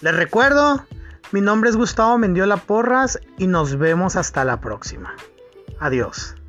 Les 0.00 0.14
recuerdo, 0.14 0.86
mi 1.30 1.42
nombre 1.42 1.68
es 1.68 1.76
Gustavo 1.76 2.16
Mendiola 2.16 2.56
Porras 2.56 3.20
y 3.36 3.48
nos 3.48 3.76
vemos 3.76 4.16
hasta 4.16 4.44
la 4.46 4.60
próxima. 4.60 5.14
Adiós. 5.78 6.39